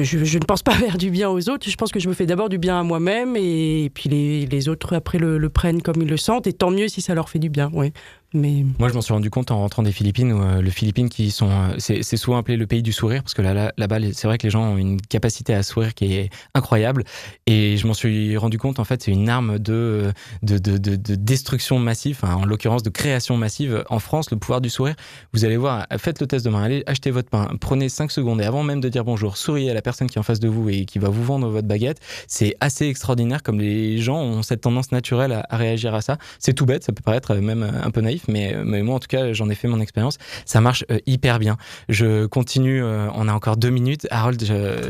[0.00, 1.68] je, ne pense pas faire du bien aux autres.
[1.68, 4.68] Je pense que je me fais d'abord du bien à moi-même et, puis les, les,
[4.68, 6.46] autres après le, le, prennent comme ils le sentent.
[6.46, 7.68] Et tant mieux si ça leur fait du bien.
[7.72, 7.92] Ouais.
[8.36, 11.30] Moi, je m'en suis rendu compte en rentrant des Philippines, où euh, le Philippines, qui
[11.30, 14.26] sont, euh, c'est, souvent appelé le pays du sourire, parce que là, là, bas c'est
[14.26, 17.04] vrai que les gens ont une capacité à sourire qui est incroyable.
[17.46, 20.12] Et je m'en suis rendu compte, en fait, c'est une arme de,
[20.42, 23.84] de, de, de, destruction massive, en l'occurrence de création massive.
[23.88, 24.96] En France, le pouvoir du sourire,
[25.32, 28.44] vous allez voir, faites le test demain, allez acheter votre pain, prenez 5 secondes, et
[28.44, 30.68] avant même de dire bonjour, souriez à la personne qui est en face de vous
[30.68, 32.00] et qui va vous vendre votre baguette.
[32.28, 36.18] C'est assez extraordinaire comme les gens ont cette tendance naturelle à réagir à ça.
[36.38, 39.08] C'est tout bête, ça peut paraître même un peu naïf, mais, mais moi en tout
[39.08, 40.18] cas j'en ai fait mon expérience.
[40.44, 41.56] Ça marche euh, hyper bien.
[41.88, 44.06] Je continue, euh, on a encore deux minutes.
[44.10, 44.42] Harold,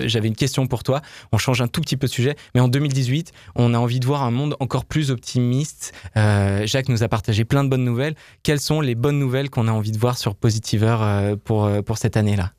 [0.07, 1.03] j'avais une question pour toi.
[1.33, 4.07] On change un tout petit peu de sujet, mais en 2018, on a envie de
[4.07, 5.93] voir un monde encore plus optimiste.
[6.17, 8.15] Euh, Jacques nous a partagé plein de bonnes nouvelles.
[8.43, 12.17] Quelles sont les bonnes nouvelles qu'on a envie de voir sur Positiver pour, pour cette
[12.17, 12.53] année-là?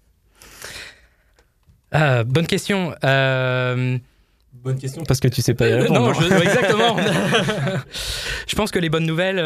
[2.23, 2.93] Bonne question.
[3.03, 6.97] Bonne question parce que tu sais pas non, je, exactement.
[8.47, 9.39] je pense que les bonnes nouvelles,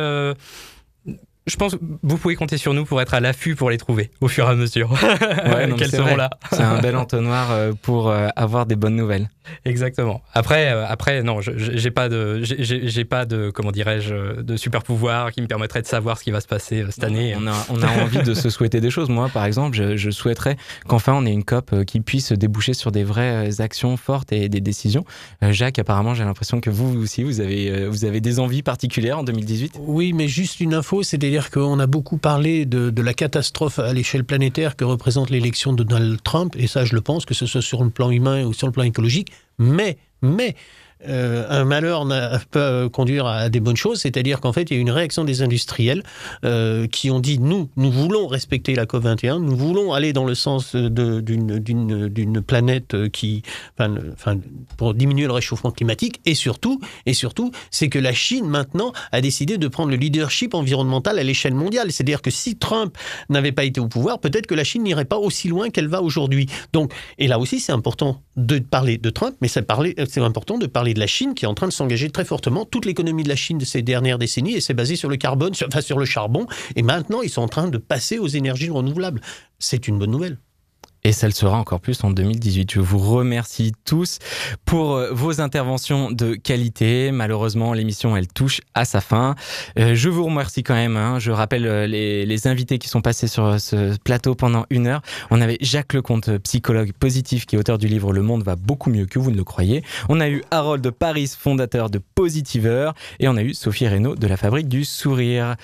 [1.48, 4.12] je pense que vous pouvez compter sur nous pour être à l'affût pour les trouver
[4.22, 6.30] au fur et à mesure ouais, qu'elles seront là.
[6.52, 9.28] C'est un bel entonnoir euh, pour euh, avoir des bonnes nouvelles.
[9.66, 10.22] Exactement.
[10.34, 15.32] Après, euh, après non, j'ai pas de, j'ai pas de, comment dirais-je, de super pouvoir
[15.32, 17.36] qui me permettrait de savoir ce qui va se passer cette année.
[17.36, 19.10] On a, on a envie de se souhaiter des choses.
[19.10, 22.92] Moi, par exemple, je, je souhaiterais qu'enfin on ait une COP qui puisse déboucher sur
[22.92, 25.06] des vraies actions fortes et des décisions.
[25.42, 29.24] Jacques, apparemment, j'ai l'impression que vous aussi, vous avez, vous avez des envies particulières en
[29.24, 29.80] 2018.
[29.80, 33.94] Oui, mais juste une info, c'est c'est-à-dire qu'on a beaucoup parlé de, la catastrophe à
[33.94, 37.46] l'échelle planétaire que représente l'élection de Donald Trump, et ça je le pense, que ce
[37.46, 40.58] soit sur le plan humain ou sur le plan écologique, mais, mais
[41.08, 42.06] euh, un malheur
[42.52, 45.42] peut conduire à des bonnes choses, c'est-à-dire qu'en fait, il y a une réaction des
[45.42, 46.04] industriels
[46.46, 50.36] euh, qui ont dit nous, nous voulons respecter la COP21, nous voulons aller dans le
[50.36, 53.44] sens d'une planète qui,
[54.78, 59.22] pour diminuer le réchauffement climatique, et surtout, et surtout, c'est que la Chine maintenant a
[59.22, 61.92] décidé de prendre le leadership environnemental à l'échelle mondiale.
[61.92, 62.98] C'est-à-dire que si Trump
[63.30, 66.02] n'avait pas été au pouvoir, peut-être que la Chine n'irait pas aussi loin qu'elle va
[66.02, 66.48] aujourd'hui.
[66.74, 70.91] Donc, et là aussi, c'est important de parler de Trump, mais c'est important de parler
[70.92, 72.66] parler de la Chine qui est en train de s'engager très fortement.
[72.66, 75.54] Toute l'économie de la Chine de ces dernières décennies, et c'est basé sur le carbone,
[75.54, 76.48] sur, sur le charbon.
[76.76, 79.22] Et maintenant, ils sont en train de passer aux énergies renouvelables.
[79.60, 80.38] C'est une bonne nouvelle.
[81.04, 82.72] Et ça le sera encore plus en 2018.
[82.72, 84.20] Je vous remercie tous
[84.66, 87.12] pour euh, vos interventions de qualité.
[87.12, 89.36] Malheureusement, l'émission, elle touche à sa fin.
[89.80, 90.98] Euh, je vous remercie quand même.
[90.98, 91.18] Hein.
[91.18, 95.02] Je rappelle euh, les, les, invités qui sont passés sur ce plateau pendant une heure.
[95.32, 98.90] On avait Jacques Lecomte, psychologue positif, qui est auteur du livre Le monde va beaucoup
[98.92, 99.84] mieux que vous ne le croyez.
[100.10, 102.94] On a eu Harold Paris, fondateur de Positiveur.
[103.20, 105.56] Et on a eu Sophie Reynaud de la Fabrique du Sourire.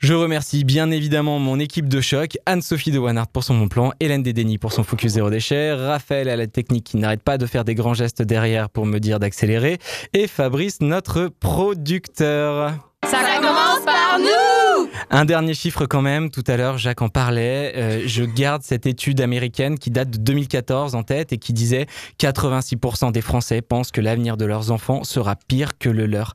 [0.00, 3.92] Je remercie bien évidemment mon équipe de choc, Anne-Sophie de Wanart pour son bon plan,
[4.00, 7.44] Hélène Dédény pour son focus zéro déchet, Raphaël à la technique qui n'arrête pas de
[7.44, 9.78] faire des grands gestes derrière pour me dire d'accélérer,
[10.14, 12.72] et Fabrice, notre producteur.
[13.04, 17.74] Ça commence par nous Un dernier chiffre quand même, tout à l'heure Jacques en parlait,
[17.76, 21.84] euh, je garde cette étude américaine qui date de 2014 en tête et qui disait
[22.18, 26.32] 86% des Français pensent que l'avenir de leurs enfants sera pire que le leur.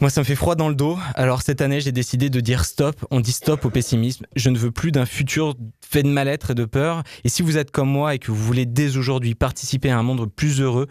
[0.00, 0.98] Moi, ça me fait froid dans le dos.
[1.14, 3.04] Alors cette année, j'ai décidé de dire stop.
[3.10, 4.26] On dit stop au pessimisme.
[4.34, 7.02] Je ne veux plus d'un futur fait de mal-être et de peur.
[7.22, 10.02] Et si vous êtes comme moi et que vous voulez dès aujourd'hui participer à un
[10.02, 10.88] monde plus heureux,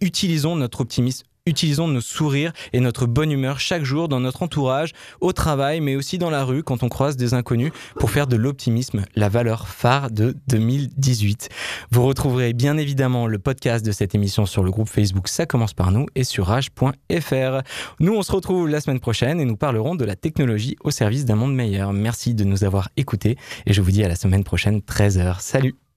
[0.00, 4.92] utilisons notre optimisme utilisons nos sourires et notre bonne humeur chaque jour dans notre entourage,
[5.20, 8.36] au travail, mais aussi dans la rue quand on croise des inconnus pour faire de
[8.36, 11.48] l'optimisme la valeur phare de 2018.
[11.90, 15.74] Vous retrouverez bien évidemment le podcast de cette émission sur le groupe Facebook Ça commence
[15.74, 17.62] par nous et sur rage.fr.
[18.00, 21.24] Nous, on se retrouve la semaine prochaine et nous parlerons de la technologie au service
[21.24, 21.92] d'un monde meilleur.
[21.92, 23.36] Merci de nous avoir écoutés
[23.66, 25.40] et je vous dis à la semaine prochaine, 13h.
[25.40, 25.87] Salut